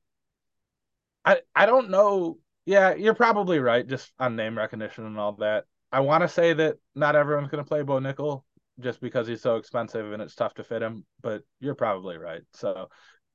I 1.26 1.41
I 1.56 1.65
don't 1.65 1.89
know 1.89 2.39
yeah, 2.65 2.93
you're 2.93 3.13
probably 3.13 3.60
right, 3.60 3.86
just 3.86 4.12
on 4.19 4.36
name 4.36 4.58
recognition 4.58 5.06
and 5.06 5.19
all 5.19 5.34
that. 5.34 5.65
I 5.91 5.99
want 5.99 6.21
to 6.21 6.28
say 6.28 6.54
that 6.54 6.78
not 6.95 7.15
everyone's 7.15 7.49
going 7.49 7.63
to 7.63 7.67
play 7.67 7.82
Bo 7.82 7.99
Nickal 7.99 8.43
just 8.80 9.02
because 9.02 9.28
he's 9.28 9.41
so 9.41 9.58
expensive 9.58 10.12
and 10.12 10.21
it's 10.21 10.36
tough 10.36 10.54
to 10.56 10.63
fit 10.63 10.82
him, 10.82 11.06
but 11.21 11.43
you're 11.60 11.76
probably 11.76 12.17
right. 12.17 12.41
So 12.54 12.89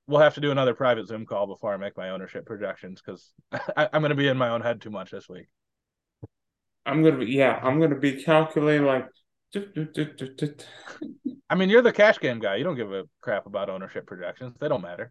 we'll 0.06 0.20
have 0.20 0.34
to 0.34 0.40
do 0.40 0.50
another 0.50 0.74
private 0.74 1.06
Zoom 1.06 1.26
call 1.26 1.46
before 1.46 1.72
I 1.72 1.76
make 1.76 1.96
my 1.96 2.10
ownership 2.10 2.46
projections 2.46 3.02
because 3.04 3.32
I'm 3.76 4.00
going 4.00 4.10
to 4.10 4.16
be 4.16 4.28
in 4.28 4.38
my 4.38 4.48
own 4.48 4.62
head 4.62 4.80
too 4.80 4.90
much 4.90 5.10
this 5.10 5.28
week. 5.28 5.46
I'm 6.88 7.02
gonna 7.02 7.18
be 7.18 7.26
yeah, 7.26 7.60
I'm 7.62 7.80
gonna 7.80 7.98
be 7.98 8.22
calculating 8.22 8.86
like. 8.86 9.06
I 11.50 11.54
mean, 11.54 11.70
you're 11.70 11.80
the 11.80 11.92
cash 11.92 12.18
game 12.18 12.38
guy. 12.38 12.56
You 12.56 12.64
don't 12.64 12.76
give 12.76 12.92
a 12.92 13.04
crap 13.22 13.46
about 13.46 13.70
ownership 13.70 14.06
projections. 14.06 14.54
They 14.60 14.68
don't 14.68 14.82
matter. 14.82 15.10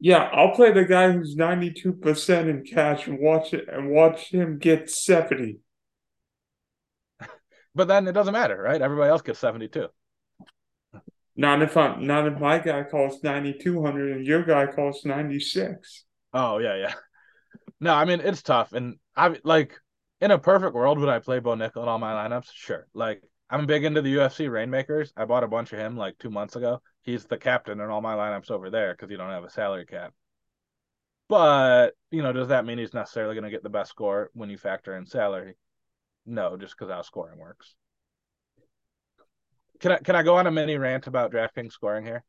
Yeah, 0.00 0.30
I'll 0.32 0.54
play 0.54 0.72
the 0.72 0.84
guy 0.84 1.10
who's 1.10 1.36
92% 1.36 2.48
in 2.48 2.64
cash 2.64 3.06
and 3.08 3.18
watch 3.18 3.52
it 3.52 3.68
and 3.68 3.90
watch 3.90 4.30
him 4.30 4.58
get 4.58 4.90
70. 4.90 5.58
But 7.74 7.86
then 7.86 8.08
it 8.08 8.12
doesn't 8.12 8.32
matter, 8.32 8.60
right? 8.60 8.80
Everybody 8.80 9.10
else 9.10 9.22
gets 9.22 9.38
72. 9.38 9.88
Not 11.36 11.62
if 11.62 11.76
I'm 11.76 12.04
not 12.04 12.26
if 12.26 12.40
my 12.40 12.58
guy 12.58 12.82
calls 12.82 13.22
9200 13.22 14.16
and 14.16 14.26
your 14.26 14.42
guy 14.42 14.66
calls 14.66 15.04
96. 15.04 16.04
Oh, 16.32 16.58
yeah, 16.58 16.76
yeah. 16.76 16.94
No, 17.80 17.94
I 17.94 18.06
mean, 18.06 18.20
it's 18.20 18.42
tough 18.42 18.72
and 18.72 18.96
I 19.14 19.36
like 19.44 19.78
in 20.20 20.30
a 20.30 20.38
perfect 20.38 20.74
world 20.74 20.98
would 20.98 21.08
I 21.08 21.18
play 21.18 21.38
Bo 21.38 21.54
Nickal 21.54 21.82
in 21.82 21.88
all 21.88 21.98
my 21.98 22.12
lineups? 22.12 22.50
Sure. 22.52 22.86
Like 22.94 23.22
I'm 23.50 23.66
big 23.66 23.84
into 23.84 24.02
the 24.02 24.16
UFC 24.16 24.50
Rainmakers. 24.50 25.12
I 25.16 25.24
bought 25.24 25.44
a 25.44 25.48
bunch 25.48 25.72
of 25.72 25.78
him 25.78 25.96
like 25.96 26.18
2 26.18 26.30
months 26.30 26.56
ago. 26.56 26.82
He's 27.02 27.24
the 27.24 27.38
captain 27.38 27.80
in 27.80 27.88
all 27.88 28.00
my 28.00 28.14
lineups 28.14 28.50
over 28.50 28.70
there 28.70 28.94
cuz 28.94 29.10
you 29.10 29.16
don't 29.16 29.30
have 29.30 29.44
a 29.44 29.50
salary 29.50 29.86
cap. 29.86 30.12
But, 31.28 31.90
you 32.10 32.22
know, 32.22 32.32
does 32.32 32.48
that 32.48 32.64
mean 32.64 32.78
he's 32.78 32.94
necessarily 32.94 33.34
going 33.34 33.44
to 33.44 33.50
get 33.50 33.62
the 33.62 33.68
best 33.68 33.90
score 33.90 34.30
when 34.32 34.48
you 34.48 34.56
factor 34.56 34.96
in 34.96 35.06
salary? 35.06 35.56
No, 36.24 36.56
just 36.56 36.74
because 36.76 36.90
how 36.90 37.02
scoring 37.02 37.38
works. 37.38 37.74
Can 39.80 39.92
I 39.92 39.98
can 39.98 40.16
I 40.16 40.22
go 40.22 40.36
on 40.36 40.46
a 40.46 40.50
mini 40.50 40.76
rant 40.76 41.06
about 41.06 41.30
DraftKings 41.30 41.72
scoring 41.72 42.04
here? 42.04 42.24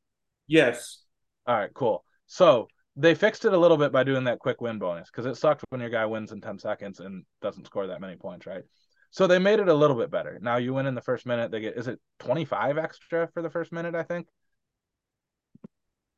Yes. 0.48 1.04
All 1.48 1.56
right, 1.56 1.74
cool. 1.74 2.04
So 2.28 2.68
they 3.00 3.16
fixed 3.16 3.46
it 3.46 3.54
a 3.54 3.58
little 3.58 3.78
bit 3.78 3.94
by 3.94 4.04
doing 4.04 4.26
that 4.26 4.40
quick 4.40 4.60
win 4.60 4.78
bonus 4.78 5.10
because 5.10 5.26
it 5.26 5.38
sucked 5.38 5.64
when 5.70 5.80
your 5.80 5.90
guy 5.90 6.06
wins 6.06 6.34
in 6.34 6.42
10 6.42 6.60
seconds 6.60 7.00
and 7.00 7.24
doesn't 7.42 7.66
score 7.66 7.88
that 7.88 8.02
many 8.02 8.18
points, 8.18 8.46
right? 8.46 8.64
So 9.12 9.26
they 9.26 9.40
made 9.40 9.62
it 9.62 9.70
a 9.70 9.74
little 9.74 9.96
bit 9.96 10.12
better. 10.12 10.38
Now 10.42 10.58
you 10.58 10.74
win 10.74 10.86
in 10.86 10.96
the 10.96 11.02
first 11.02 11.26
minute, 11.26 11.50
they 11.50 11.62
get 11.62 11.78
is 11.78 11.88
it 11.88 12.00
25 12.20 12.78
extra 12.78 13.30
for 13.34 13.42
the 13.42 13.50
first 13.50 13.72
minute, 13.72 13.96
I 13.96 14.04
think? 14.04 14.28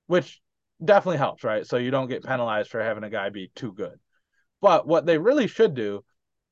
Which 0.08 0.42
definitely 0.84 1.20
helps, 1.20 1.44
right? 1.44 1.68
So 1.68 1.78
you 1.78 1.92
don't 1.92 2.10
get 2.10 2.26
penalized 2.26 2.72
for 2.72 2.82
having 2.82 3.04
a 3.04 3.12
guy 3.12 3.30
be 3.30 3.52
too 3.54 3.74
good. 3.74 4.00
But 4.60 4.88
what 4.88 5.06
they 5.06 5.20
really 5.20 5.48
should 5.48 5.76
do, 5.76 6.04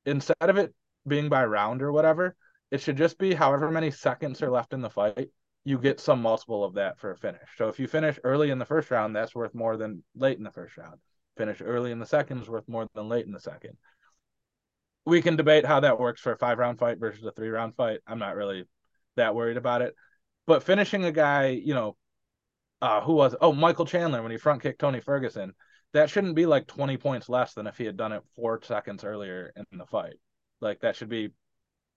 instead 0.05 0.35
of 0.41 0.57
it 0.57 0.75
being 1.07 1.29
by 1.29 1.43
round 1.43 1.81
or 1.81 1.91
whatever, 1.91 2.35
it 2.69 2.81
should 2.81 2.97
just 2.97 3.17
be 3.17 3.33
however 3.33 3.71
many 3.71 3.89
seconds 3.89 4.43
are 4.43 4.51
left 4.51 4.73
in 4.73 4.81
the 4.81 4.91
fight, 4.91 5.29
you 5.69 5.77
get 5.77 5.99
some 5.99 6.19
multiple 6.19 6.63
of 6.63 6.73
that 6.73 6.97
for 6.97 7.11
a 7.11 7.15
finish. 7.15 7.47
So 7.55 7.67
if 7.67 7.79
you 7.79 7.87
finish 7.87 8.17
early 8.23 8.49
in 8.49 8.57
the 8.57 8.65
first 8.65 8.89
round, 8.89 9.15
that's 9.15 9.35
worth 9.35 9.53
more 9.53 9.77
than 9.77 10.03
late 10.15 10.39
in 10.39 10.43
the 10.43 10.49
first 10.49 10.75
round. 10.77 10.95
Finish 11.37 11.61
early 11.61 11.91
in 11.91 11.99
the 11.99 12.07
second 12.07 12.41
is 12.41 12.49
worth 12.49 12.67
more 12.67 12.87
than 12.95 13.07
late 13.07 13.27
in 13.27 13.31
the 13.31 13.39
second. 13.39 13.77
We 15.05 15.21
can 15.21 15.35
debate 15.35 15.67
how 15.67 15.81
that 15.81 15.99
works 15.99 16.21
for 16.21 16.31
a 16.31 16.37
five 16.39 16.57
round 16.57 16.79
fight 16.79 16.97
versus 16.99 17.23
a 17.23 17.31
three 17.31 17.49
round 17.49 17.75
fight. 17.75 17.99
I'm 18.07 18.17
not 18.17 18.35
really 18.35 18.63
that 19.15 19.35
worried 19.35 19.57
about 19.57 19.83
it. 19.83 19.93
But 20.47 20.63
finishing 20.63 21.05
a 21.05 21.11
guy, 21.11 21.49
you 21.49 21.75
know, 21.75 21.95
uh, 22.81 23.01
who 23.01 23.13
was 23.13 23.35
oh 23.39 23.53
Michael 23.53 23.85
Chandler 23.85 24.23
when 24.23 24.31
he 24.31 24.39
front 24.39 24.63
kicked 24.63 24.81
Tony 24.81 25.01
Ferguson, 25.01 25.53
that 25.93 26.09
shouldn't 26.09 26.35
be 26.35 26.47
like 26.47 26.65
20 26.65 26.97
points 26.97 27.29
less 27.29 27.53
than 27.53 27.67
if 27.67 27.77
he 27.77 27.85
had 27.85 27.95
done 27.95 28.11
it 28.11 28.23
four 28.35 28.59
seconds 28.63 29.03
earlier 29.03 29.53
in 29.55 29.77
the 29.77 29.85
fight. 29.85 30.15
Like 30.61 30.79
that 30.79 30.95
should 30.95 31.09
be 31.09 31.29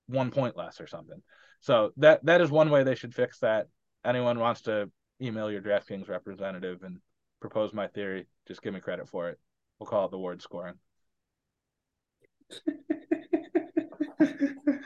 one 0.08 0.30
point 0.30 0.58
less 0.58 0.78
or 0.78 0.86
something. 0.86 1.22
So 1.62 1.92
that 1.96 2.24
that 2.26 2.40
is 2.40 2.50
one 2.50 2.70
way 2.70 2.84
they 2.84 2.94
should 2.94 3.14
fix 3.14 3.38
that. 3.38 3.68
Anyone 4.04 4.38
wants 4.38 4.62
to 4.62 4.90
email 5.20 5.50
your 5.50 5.62
DraftKings 5.62 6.08
representative 6.08 6.82
and 6.82 6.98
propose 7.40 7.72
my 7.72 7.86
theory, 7.88 8.26
just 8.46 8.62
give 8.62 8.74
me 8.74 8.80
credit 8.80 9.08
for 9.08 9.28
it. 9.28 9.38
We'll 9.78 9.88
call 9.88 10.06
it 10.06 10.10
the 10.10 10.18
word 10.18 10.42
scoring. 10.42 10.74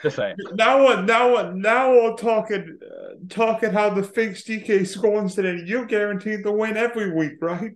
Just 0.02 0.16
saying. 0.16 0.36
Now 0.54 0.84
what? 0.84 1.04
Now 1.04 1.32
what? 1.32 1.56
Now 1.56 1.90
we're 1.90 2.16
talking, 2.16 2.78
uh, 2.82 3.14
talking 3.28 3.72
how 3.72 3.90
the 3.90 4.02
fixed 4.02 4.46
DK 4.46 4.86
scores 4.86 5.34
today. 5.34 5.62
You're 5.66 5.86
guaranteed 5.86 6.44
to 6.44 6.52
win 6.52 6.76
every 6.76 7.12
week, 7.12 7.38
right? 7.40 7.72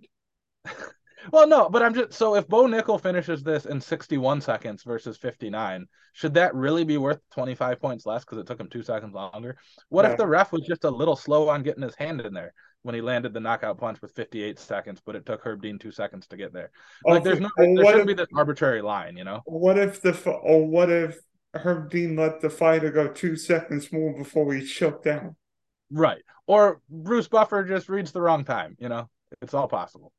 Well, 1.31 1.47
no, 1.47 1.69
but 1.69 1.81
I'm 1.81 1.93
just 1.93 2.13
so 2.13 2.35
if 2.35 2.47
Bo 2.47 2.65
Nickal 2.65 3.01
finishes 3.01 3.41
this 3.41 3.65
in 3.65 3.79
61 3.79 4.41
seconds 4.41 4.83
versus 4.83 5.17
59, 5.17 5.87
should 6.13 6.33
that 6.33 6.53
really 6.53 6.83
be 6.83 6.97
worth 6.97 7.19
25 7.33 7.79
points 7.79 8.05
less 8.05 8.25
because 8.25 8.37
it 8.37 8.47
took 8.47 8.59
him 8.59 8.67
two 8.67 8.83
seconds 8.83 9.13
longer? 9.13 9.57
What 9.87 10.03
yeah. 10.03 10.11
if 10.11 10.17
the 10.17 10.27
ref 10.27 10.51
was 10.51 10.63
just 10.63 10.83
a 10.83 10.89
little 10.89 11.15
slow 11.15 11.47
on 11.47 11.63
getting 11.63 11.83
his 11.83 11.95
hand 11.95 12.19
in 12.21 12.33
there 12.33 12.53
when 12.83 12.95
he 12.95 13.01
landed 13.01 13.33
the 13.33 13.39
knockout 13.39 13.77
punch 13.77 14.01
with 14.01 14.11
58 14.11 14.59
seconds, 14.59 15.01
but 15.05 15.15
it 15.15 15.25
took 15.25 15.41
Herb 15.41 15.61
Dean 15.61 15.79
two 15.79 15.91
seconds 15.91 16.27
to 16.27 16.37
get 16.37 16.51
there? 16.51 16.71
Like, 17.05 17.21
okay. 17.21 17.29
there's 17.29 17.39
no, 17.39 17.49
there 17.57 17.85
shouldn't 17.85 18.01
if, 18.01 18.07
be 18.07 18.13
this 18.13 18.27
arbitrary 18.35 18.81
line, 18.81 19.15
you 19.15 19.23
know? 19.23 19.41
What 19.45 19.77
if 19.77 20.01
the 20.01 20.11
or 20.29 20.67
what 20.67 20.89
if 20.89 21.17
Herb 21.53 21.89
Dean 21.89 22.17
let 22.17 22.41
the 22.41 22.49
fighter 22.49 22.91
go 22.91 23.07
two 23.07 23.37
seconds 23.37 23.91
more 23.93 24.17
before 24.17 24.53
he 24.53 24.65
choked 24.65 25.05
down? 25.05 25.37
Right, 25.91 26.23
or 26.45 26.81
Bruce 26.89 27.29
Buffer 27.29 27.63
just 27.63 27.87
reads 27.87 28.11
the 28.11 28.21
wrong 28.21 28.43
time. 28.43 28.75
You 28.79 28.89
know, 28.89 29.09
it's 29.41 29.53
all 29.53 29.69
possible 29.69 30.11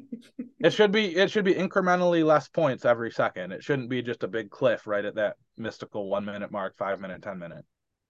it 0.60 0.72
should 0.72 0.92
be 0.92 1.16
it 1.16 1.30
should 1.30 1.44
be 1.44 1.54
incrementally 1.54 2.24
less 2.24 2.48
points 2.48 2.84
every 2.84 3.10
second. 3.10 3.52
It 3.52 3.62
shouldn't 3.62 3.88
be 3.88 4.02
just 4.02 4.22
a 4.22 4.28
big 4.28 4.50
cliff 4.50 4.86
right 4.86 5.04
at 5.04 5.14
that 5.16 5.36
mystical 5.56 6.08
one 6.08 6.24
minute 6.24 6.50
mark, 6.50 6.76
five 6.76 7.00
minute, 7.00 7.22
ten 7.22 7.38
minute. 7.38 7.64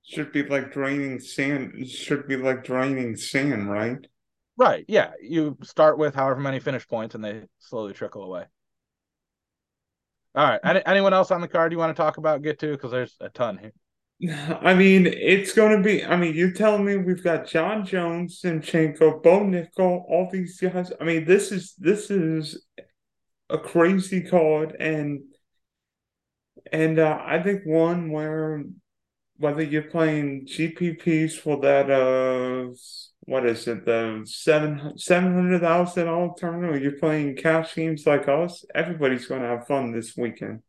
Should 0.04 0.32
be 0.32 0.42
like 0.42 0.72
draining 0.72 1.20
sand. 1.20 1.88
Should 1.88 2.26
be 2.26 2.36
like 2.36 2.64
draining 2.64 3.16
sand, 3.16 3.70
right? 3.70 3.98
Right. 4.56 4.84
Yeah. 4.88 5.12
You 5.20 5.56
start 5.62 5.96
with 5.98 6.14
however 6.14 6.40
many 6.40 6.60
finish 6.60 6.86
points, 6.86 7.14
and 7.14 7.24
they 7.24 7.44
slowly 7.58 7.92
trickle 7.92 8.24
away. 8.24 8.44
All 10.34 10.48
right. 10.48 10.60
Any, 10.64 10.84
anyone 10.86 11.14
else 11.14 11.30
on 11.30 11.40
the 11.40 11.48
card 11.48 11.72
you 11.72 11.78
want 11.78 11.96
to 11.96 12.00
talk 12.00 12.16
about? 12.16 12.42
Get 12.42 12.58
to 12.60 12.72
because 12.72 12.90
there's 12.90 13.16
a 13.20 13.28
ton 13.28 13.58
here. 13.58 13.72
I 14.60 14.74
mean, 14.74 15.06
it's 15.06 15.52
going 15.52 15.76
to 15.76 15.82
be. 15.82 16.04
I 16.04 16.16
mean, 16.16 16.34
you're 16.34 16.52
telling 16.52 16.84
me 16.84 16.96
we've 16.96 17.24
got 17.24 17.46
Jon 17.46 17.84
Jones, 17.84 18.40
Zinchenko, 18.42 19.22
Bo 19.22 19.40
Nickal, 19.40 20.04
all 20.08 20.28
these 20.30 20.60
guys. 20.60 20.92
I 21.00 21.04
mean, 21.04 21.24
this 21.24 21.50
is 21.50 21.74
this 21.78 22.10
is 22.10 22.64
a 23.50 23.58
crazy 23.58 24.22
card, 24.22 24.76
and 24.78 25.22
and 26.72 26.98
uh, 26.98 27.18
I 27.24 27.42
think 27.42 27.62
one 27.64 28.10
where 28.10 28.62
whether 29.38 29.62
you're 29.62 29.82
playing 29.82 30.46
GPPs 30.46 31.32
for 31.32 31.58
that 31.60 31.90
uh 31.90 32.72
what 33.22 33.44
is 33.46 33.66
it 33.66 33.84
the 33.84 34.22
seven 34.24 34.96
seven 34.98 35.34
hundred 35.34 35.60
thousand 35.60 36.08
all 36.08 36.34
tournament, 36.34 36.74
or 36.74 36.78
you're 36.78 36.98
playing 36.98 37.36
cash 37.36 37.74
games 37.74 38.06
like 38.06 38.28
us, 38.28 38.64
everybody's 38.74 39.26
going 39.26 39.42
to 39.42 39.48
have 39.48 39.66
fun 39.66 39.92
this 39.92 40.16
weekend. 40.16 40.62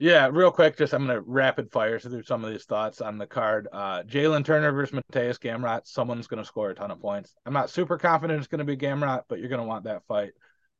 Yeah, 0.00 0.30
real 0.32 0.52
quick, 0.52 0.76
just 0.76 0.92
I'm 0.92 1.06
gonna 1.06 1.20
rapid 1.22 1.72
fire 1.72 1.98
through 1.98 2.22
some 2.22 2.44
of 2.44 2.50
these 2.52 2.64
thoughts 2.64 3.00
on 3.00 3.18
the 3.18 3.26
card. 3.26 3.66
Uh 3.72 4.04
Jalin 4.04 4.44
Turner 4.44 4.70
versus 4.70 4.94
Mateusz 4.94 5.40
Gamrot. 5.40 5.88
Someone's 5.88 6.28
gonna 6.28 6.44
score 6.44 6.70
a 6.70 6.74
ton 6.74 6.92
of 6.92 7.00
points. 7.00 7.34
I'm 7.44 7.52
not 7.52 7.68
super 7.70 7.98
confident 7.98 8.38
it's 8.38 8.46
gonna 8.46 8.64
be 8.64 8.76
Gamrot, 8.76 9.22
but 9.28 9.40
you're 9.40 9.48
gonna 9.48 9.64
want 9.64 9.84
that 9.84 10.04
fight. 10.06 10.30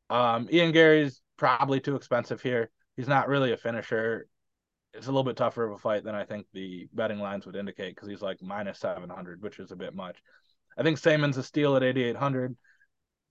Um, 0.09 0.49
Ian 0.53 0.71
Garry's 0.71 1.21
probably 1.37 1.81
too 1.81 1.97
expensive 1.97 2.41
here. 2.41 2.71
He's 2.97 3.09
not 3.09 3.29
really 3.29 3.53
a 3.53 3.57
finisher. 3.57 4.29
It's 4.95 5.07
a 5.07 5.11
little 5.11 5.25
bit 5.25 5.37
tougher 5.37 5.65
of 5.65 5.73
a 5.73 5.79
fight 5.79 6.05
than 6.05 6.15
I 6.15 6.25
think 6.25 6.47
the 6.53 6.89
betting 6.93 7.19
lines 7.19 7.45
would 7.45 7.57
indicate 7.57 7.95
because 7.97 8.09
he's 8.09 8.23
like 8.23 8.41
minus 8.41 8.79
700, 8.79 9.43
which 9.43 9.59
is 9.59 9.73
a 9.73 9.77
bit 9.77 9.95
much. 9.95 10.17
I 10.79 10.85
think 10.85 10.99
Saaiman's 10.99 11.37
a 11.37 11.43
steal 11.43 11.77
at 11.77 11.83
8,800. 11.83 12.57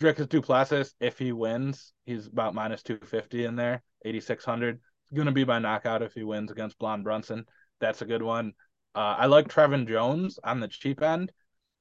Dricus 0.01 0.29
Du 0.29 0.41
Plessis, 0.41 0.93
if 0.99 1.17
he 1.17 1.31
wins, 1.31 1.93
he's 2.05 2.27
about 2.27 2.53
minus 2.53 2.83
250 2.83 3.45
in 3.45 3.55
there, 3.55 3.81
8,600 4.05 4.79
going 5.13 5.27
to 5.27 5.31
be 5.31 5.43
by 5.43 5.59
knockout 5.59 6.01
if 6.01 6.13
he 6.13 6.23
wins 6.23 6.51
against 6.51 6.77
Blonde 6.79 7.03
Brunson. 7.03 7.45
That's 7.79 8.01
a 8.01 8.05
good 8.05 8.21
one. 8.21 8.53
Uh, 8.95 9.15
I 9.19 9.25
like 9.27 9.47
Trevin 9.47 9.87
Jones 9.87 10.39
on 10.43 10.59
the 10.59 10.67
cheap 10.67 11.01
end, 11.01 11.31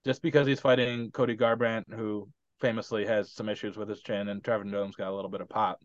just 0.04 0.22
because 0.22 0.46
he's 0.46 0.60
fighting 0.60 1.10
Cody 1.10 1.36
Garbrandt, 1.36 1.92
who 1.92 2.28
famously 2.60 3.06
has 3.06 3.32
some 3.32 3.48
issues 3.48 3.76
with 3.76 3.88
his 3.88 4.00
chin, 4.00 4.28
and 4.28 4.42
Trevin 4.42 4.70
Jones 4.70 4.96
got 4.96 5.10
a 5.10 5.14
little 5.14 5.30
bit 5.30 5.40
of 5.40 5.48
pop. 5.48 5.80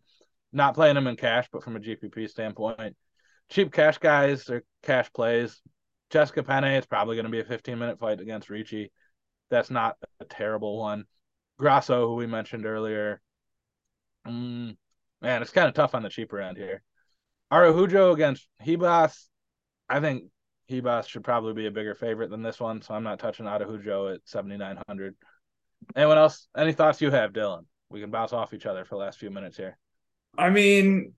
Not 0.52 0.74
playing 0.74 0.96
him 0.96 1.06
in 1.06 1.16
cash, 1.16 1.48
but 1.50 1.64
from 1.64 1.76
a 1.76 1.80
GPP 1.80 2.28
standpoint, 2.28 2.96
cheap 3.48 3.72
cash 3.72 3.98
guys 3.98 4.48
or 4.50 4.62
cash 4.82 5.10
plays. 5.12 5.60
Jessica 6.10 6.42
Penne 6.42 6.76
is 6.76 6.86
probably 6.86 7.16
going 7.16 7.24
to 7.24 7.32
be 7.32 7.40
a 7.40 7.44
15 7.44 7.78
minute 7.78 7.98
fight 7.98 8.20
against 8.20 8.50
Ricci. 8.50 8.92
That's 9.50 9.70
not 9.70 9.96
a 10.20 10.26
terrible 10.26 10.78
one. 10.78 11.04
Grasso, 11.58 12.08
who 12.08 12.14
we 12.16 12.26
mentioned 12.26 12.66
earlier. 12.66 13.20
Mm, 14.26 14.76
man, 15.20 15.42
it's 15.42 15.50
kind 15.50 15.68
of 15.68 15.74
tough 15.74 15.94
on 15.94 16.02
the 16.02 16.08
cheaper 16.08 16.40
end 16.40 16.58
here. 16.58 16.82
Araujo 17.52 18.12
against 18.12 18.48
Ribas. 18.66 19.26
I 19.88 20.00
think 20.00 20.24
Ribas 20.70 21.06
should 21.06 21.22
probably 21.22 21.52
be 21.52 21.66
a 21.66 21.70
bigger 21.70 21.94
favorite 21.94 22.30
than 22.30 22.42
this 22.42 22.58
one, 22.58 22.80
so 22.80 22.94
I'm 22.94 23.04
not 23.04 23.18
touching 23.18 23.46
Araujo 23.46 24.14
at 24.14 24.20
7,900. 24.24 25.14
Anyone 25.94 26.18
else? 26.18 26.48
Any 26.56 26.72
thoughts 26.72 27.02
you 27.02 27.10
have, 27.10 27.32
Dylan? 27.32 27.66
We 27.90 28.00
can 28.00 28.10
bounce 28.10 28.32
off 28.32 28.54
each 28.54 28.64
other 28.64 28.84
for 28.84 28.94
the 28.94 29.00
last 29.00 29.18
few 29.18 29.30
minutes 29.30 29.56
here. 29.56 29.76
I 30.38 30.48
mean, 30.48 31.12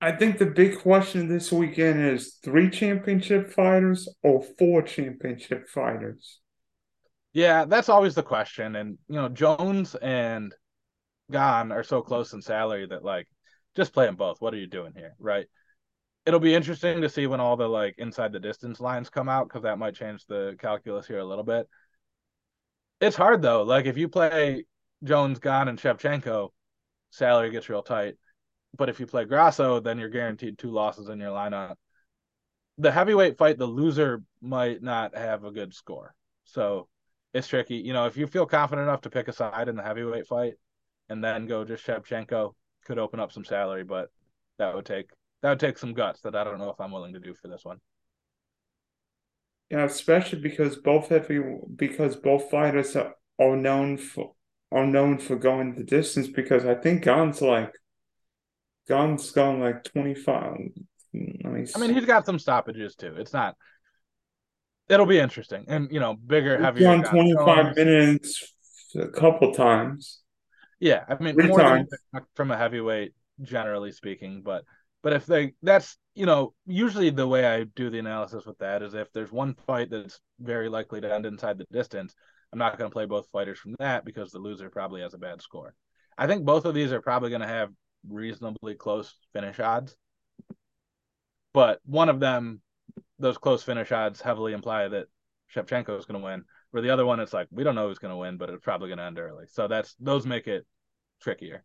I 0.00 0.12
think 0.12 0.38
the 0.38 0.46
big 0.46 0.80
question 0.80 1.28
this 1.28 1.52
weekend 1.52 2.02
is 2.02 2.38
three 2.42 2.70
championship 2.70 3.52
fighters 3.52 4.08
or 4.22 4.42
four 4.58 4.80
championship 4.80 5.68
fighters. 5.68 6.38
Yeah, 7.34 7.66
that's 7.66 7.90
always 7.90 8.14
the 8.14 8.22
question. 8.22 8.76
And, 8.76 8.96
you 9.08 9.16
know, 9.16 9.28
Jones 9.28 9.94
and 9.94 10.54
Gane 11.30 11.70
are 11.70 11.84
so 11.84 12.00
close 12.00 12.32
in 12.32 12.40
salary 12.40 12.86
that, 12.86 13.04
like, 13.04 13.28
just 13.76 13.92
play 13.92 14.06
them 14.06 14.16
both. 14.16 14.40
What 14.40 14.54
are 14.54 14.58
you 14.58 14.66
doing 14.66 14.92
here, 14.94 15.14
right? 15.18 15.46
it'll 16.26 16.40
be 16.40 16.54
interesting 16.54 17.00
to 17.00 17.08
see 17.08 17.26
when 17.26 17.40
all 17.40 17.56
the 17.56 17.68
like 17.68 17.94
inside 17.98 18.32
the 18.32 18.40
distance 18.40 18.80
lines 18.80 19.10
come 19.10 19.28
out 19.28 19.48
because 19.48 19.62
that 19.62 19.78
might 19.78 19.94
change 19.94 20.24
the 20.26 20.56
calculus 20.58 21.06
here 21.06 21.18
a 21.18 21.24
little 21.24 21.44
bit. 21.44 21.68
It's 23.00 23.16
hard 23.16 23.42
though. 23.42 23.62
Like 23.62 23.86
if 23.86 23.96
you 23.96 24.08
play 24.08 24.64
Jones, 25.02 25.38
Gane, 25.38 25.68
and 25.68 25.78
Shevchenko, 25.78 26.50
salary 27.10 27.50
gets 27.50 27.68
real 27.68 27.82
tight. 27.82 28.14
But 28.76 28.88
if 28.88 29.00
you 29.00 29.06
play 29.06 29.24
Grasso, 29.24 29.80
then 29.80 29.98
you're 29.98 30.10
guaranteed 30.10 30.58
two 30.58 30.70
losses 30.70 31.08
in 31.08 31.18
your 31.18 31.30
lineup. 31.30 31.74
The 32.78 32.92
heavyweight 32.92 33.36
fight, 33.36 33.58
the 33.58 33.66
loser 33.66 34.22
might 34.40 34.82
not 34.82 35.16
have 35.16 35.44
a 35.44 35.50
good 35.50 35.74
score. 35.74 36.14
So 36.44 36.88
it's 37.34 37.48
tricky. 37.48 37.76
You 37.76 37.92
know, 37.92 38.06
if 38.06 38.16
you 38.16 38.26
feel 38.26 38.46
confident 38.46 38.86
enough 38.86 39.00
to 39.02 39.10
pick 39.10 39.28
a 39.28 39.32
side 39.32 39.68
in 39.68 39.76
the 39.76 39.82
heavyweight 39.82 40.26
fight 40.26 40.54
and 41.08 41.24
then 41.24 41.46
go 41.46 41.64
just 41.64 41.84
Shevchenko, 41.84 42.54
could 42.84 42.98
open 42.98 43.20
up 43.20 43.32
some 43.32 43.44
salary, 43.44 43.84
but 43.84 44.10
that 44.58 44.74
would 44.74 44.86
take 44.86 45.10
that 45.42 45.50
would 45.50 45.60
take 45.60 45.78
some 45.78 45.94
guts 45.94 46.20
that 46.22 46.36
I 46.36 46.44
don't 46.44 46.58
know 46.58 46.70
if 46.70 46.80
I'm 46.80 46.92
willing 46.92 47.14
to 47.14 47.20
do 47.20 47.34
for 47.34 47.48
this 47.48 47.64
one. 47.64 47.78
Yeah, 49.70 49.84
especially 49.84 50.40
because 50.40 50.76
both 50.76 51.08
heavy 51.08 51.40
because 51.76 52.16
both 52.16 52.50
fighters 52.50 52.96
are, 52.96 53.14
are 53.38 53.56
known 53.56 53.96
for 53.96 54.32
are 54.72 54.86
known 54.86 55.18
for 55.18 55.36
going 55.36 55.74
the 55.74 55.84
distance 55.84 56.28
because 56.28 56.66
I 56.66 56.74
think 56.74 57.04
Gane's 57.04 57.40
like 57.40 57.72
Gane's 58.88 59.30
gone 59.30 59.60
like 59.60 59.84
twenty 59.84 60.14
five. 60.14 60.58
I 61.14 61.18
mean, 61.48 61.94
he's 61.94 62.04
got 62.04 62.26
some 62.26 62.38
stoppages 62.38 62.94
too. 62.94 63.14
It's 63.16 63.32
not. 63.32 63.56
It'll 64.88 65.06
be 65.06 65.18
interesting, 65.18 65.64
and 65.68 65.88
you 65.92 66.00
know, 66.00 66.14
bigger, 66.14 66.56
he's 66.56 66.64
heavier. 66.64 66.96
Gone 66.96 67.04
twenty 67.04 67.34
five 67.34 67.76
minutes 67.76 68.52
a 68.96 69.08
couple 69.08 69.54
times. 69.54 70.20
Yeah, 70.80 71.04
I 71.08 71.22
mean, 71.22 71.36
more 71.36 71.60
times. 71.60 71.88
from 72.34 72.50
a 72.50 72.56
heavyweight, 72.56 73.12
generally 73.42 73.92
speaking, 73.92 74.42
but 74.42 74.64
but 75.02 75.12
if 75.12 75.26
they 75.26 75.52
that's 75.62 75.96
you 76.14 76.26
know 76.26 76.54
usually 76.66 77.10
the 77.10 77.28
way 77.28 77.46
I 77.46 77.64
do 77.64 77.90
the 77.90 77.98
analysis 77.98 78.46
with 78.46 78.58
that 78.58 78.82
is 78.82 78.94
if 78.94 79.12
there's 79.12 79.30
one 79.30 79.54
fight 79.66 79.90
that's 79.90 80.20
very 80.40 80.68
likely 80.68 81.00
to 81.02 81.14
end 81.14 81.26
inside 81.26 81.58
the 81.58 81.66
distance, 81.70 82.14
I'm 82.52 82.58
not 82.58 82.78
going 82.78 82.90
to 82.90 82.92
play 82.92 83.04
both 83.04 83.28
fighters 83.30 83.58
from 83.58 83.76
that 83.78 84.04
because 84.04 84.30
the 84.30 84.38
loser 84.38 84.70
probably 84.70 85.02
has 85.02 85.14
a 85.14 85.18
bad 85.18 85.42
score. 85.42 85.74
I 86.16 86.26
think 86.26 86.44
both 86.44 86.64
of 86.64 86.74
these 86.74 86.92
are 86.92 87.02
probably 87.02 87.30
going 87.30 87.42
to 87.42 87.46
have 87.46 87.70
reasonably 88.08 88.74
close 88.74 89.14
finish 89.32 89.60
odds, 89.60 89.94
but 91.52 91.80
one 91.84 92.08
of 92.08 92.20
them, 92.20 92.62
those 93.18 93.38
close 93.38 93.62
finish 93.62 93.92
odds 93.92 94.20
heavily 94.20 94.52
imply 94.52 94.88
that 94.88 95.06
Shevchenko 95.54 95.98
is 95.98 96.06
going 96.06 96.20
to 96.20 96.24
win. 96.24 96.44
Where 96.70 96.82
the 96.82 96.90
other 96.90 97.06
one, 97.06 97.20
it's 97.20 97.32
like 97.32 97.48
we 97.50 97.64
don't 97.64 97.74
know 97.74 97.88
who's 97.88 97.98
going 97.98 98.12
to 98.12 98.16
win, 98.16 98.36
but 98.36 98.50
it's 98.50 98.62
probably 98.62 98.88
going 98.88 98.98
to 98.98 99.04
end 99.04 99.18
early. 99.18 99.46
So 99.48 99.66
that's 99.68 99.94
those 99.98 100.26
make 100.26 100.46
it 100.46 100.66
trickier. 101.20 101.64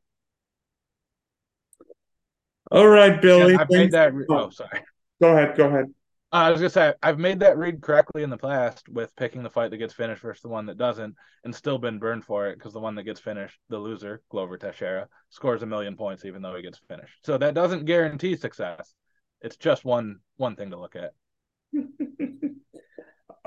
All 2.72 2.88
right, 2.88 3.22
Billy. 3.22 3.54
Yeah, 3.54 3.60
I've 3.62 3.70
made 3.70 3.92
that. 3.92 4.14
Re- 4.14 4.26
oh, 4.30 4.50
sorry. 4.50 4.82
Go 5.22 5.32
ahead. 5.32 5.56
Go 5.56 5.68
ahead. 5.68 5.86
Uh, 6.32 6.38
I 6.38 6.52
was 6.52 6.60
gonna 6.60 6.70
say 6.70 6.94
I've 7.04 7.20
made 7.20 7.40
that 7.40 7.58
read 7.58 7.82
correctly 7.82 8.24
in 8.24 8.30
the 8.30 8.38
past 8.38 8.90
with 8.90 9.16
picking 9.16 9.44
the 9.44 9.50
fight 9.50 9.72
that 9.72 9.78
gets 9.78 9.94
finished 9.94 10.22
versus 10.22 10.42
the 10.42 10.50
one 10.50 10.66
that 10.66 10.78
doesn't, 10.78 11.16
and 11.44 11.56
still 11.56 11.78
been 11.78 12.00
burned 12.00 12.26
for 12.26 12.48
it 12.48 12.58
because 12.58 12.74
the 12.74 12.80
one 12.80 12.96
that 12.96 13.04
gets 13.04 13.20
finished, 13.20 13.58
the 13.70 13.78
loser 13.78 14.22
Glover 14.30 14.58
Teixeira, 14.58 15.08
scores 15.30 15.62
a 15.62 15.66
million 15.66 15.96
points 15.96 16.26
even 16.26 16.42
though 16.42 16.56
he 16.56 16.64
gets 16.64 16.82
finished. 16.90 17.26
So 17.26 17.38
that 17.38 17.54
doesn't 17.54 17.86
guarantee 17.86 18.36
success. 18.36 18.94
It's 19.42 19.56
just 19.56 19.86
one 19.86 20.20
one 20.38 20.56
thing 20.56 20.72
to 20.72 20.80
look 20.80 20.96
at. 20.96 21.14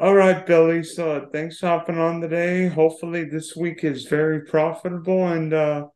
All 0.01 0.15
right, 0.15 0.47
Billy. 0.47 0.85
So 0.85 1.29
thanks 1.33 1.59
for 1.59 1.67
hopping 1.67 1.99
on 1.99 2.21
today. 2.21 2.69
Hopefully 2.69 3.25
this 3.25 3.57
week 3.57 3.83
is 3.83 4.05
very 4.05 4.43
profitable 4.43 5.27
and 5.27 5.53
uh 5.53 5.87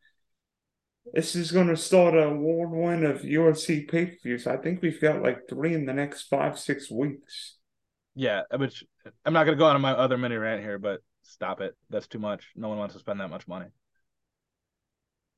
this 1.14 1.36
is 1.36 1.52
going 1.52 1.68
to 1.68 1.76
start 1.76 2.16
a 2.16 2.28
whirlwind 2.30 3.04
of 3.04 3.20
UFC 3.22 3.88
pay 3.88 4.06
per 4.06 4.16
views. 4.24 4.48
I 4.48 4.56
think 4.56 4.82
we've 4.82 5.00
got 5.00 5.22
like 5.22 5.48
three 5.48 5.74
in 5.74 5.84
the 5.84 5.92
next 5.92 6.22
five, 6.22 6.58
six 6.58 6.90
weeks. 6.90 7.58
Yeah, 8.16 8.42
which 8.56 8.82
I'm 9.24 9.34
not 9.34 9.44
going 9.44 9.56
to 9.56 9.60
go 9.60 9.66
on 9.66 9.80
my 9.80 9.92
other 9.92 10.18
mini 10.18 10.36
rant 10.36 10.62
here, 10.62 10.78
but 10.78 11.00
stop 11.22 11.60
it. 11.60 11.76
That's 11.88 12.08
too 12.08 12.18
much. 12.18 12.46
No 12.56 12.68
one 12.68 12.78
wants 12.78 12.94
to 12.94 13.00
spend 13.00 13.20
that 13.20 13.30
much 13.30 13.46
money. 13.46 13.66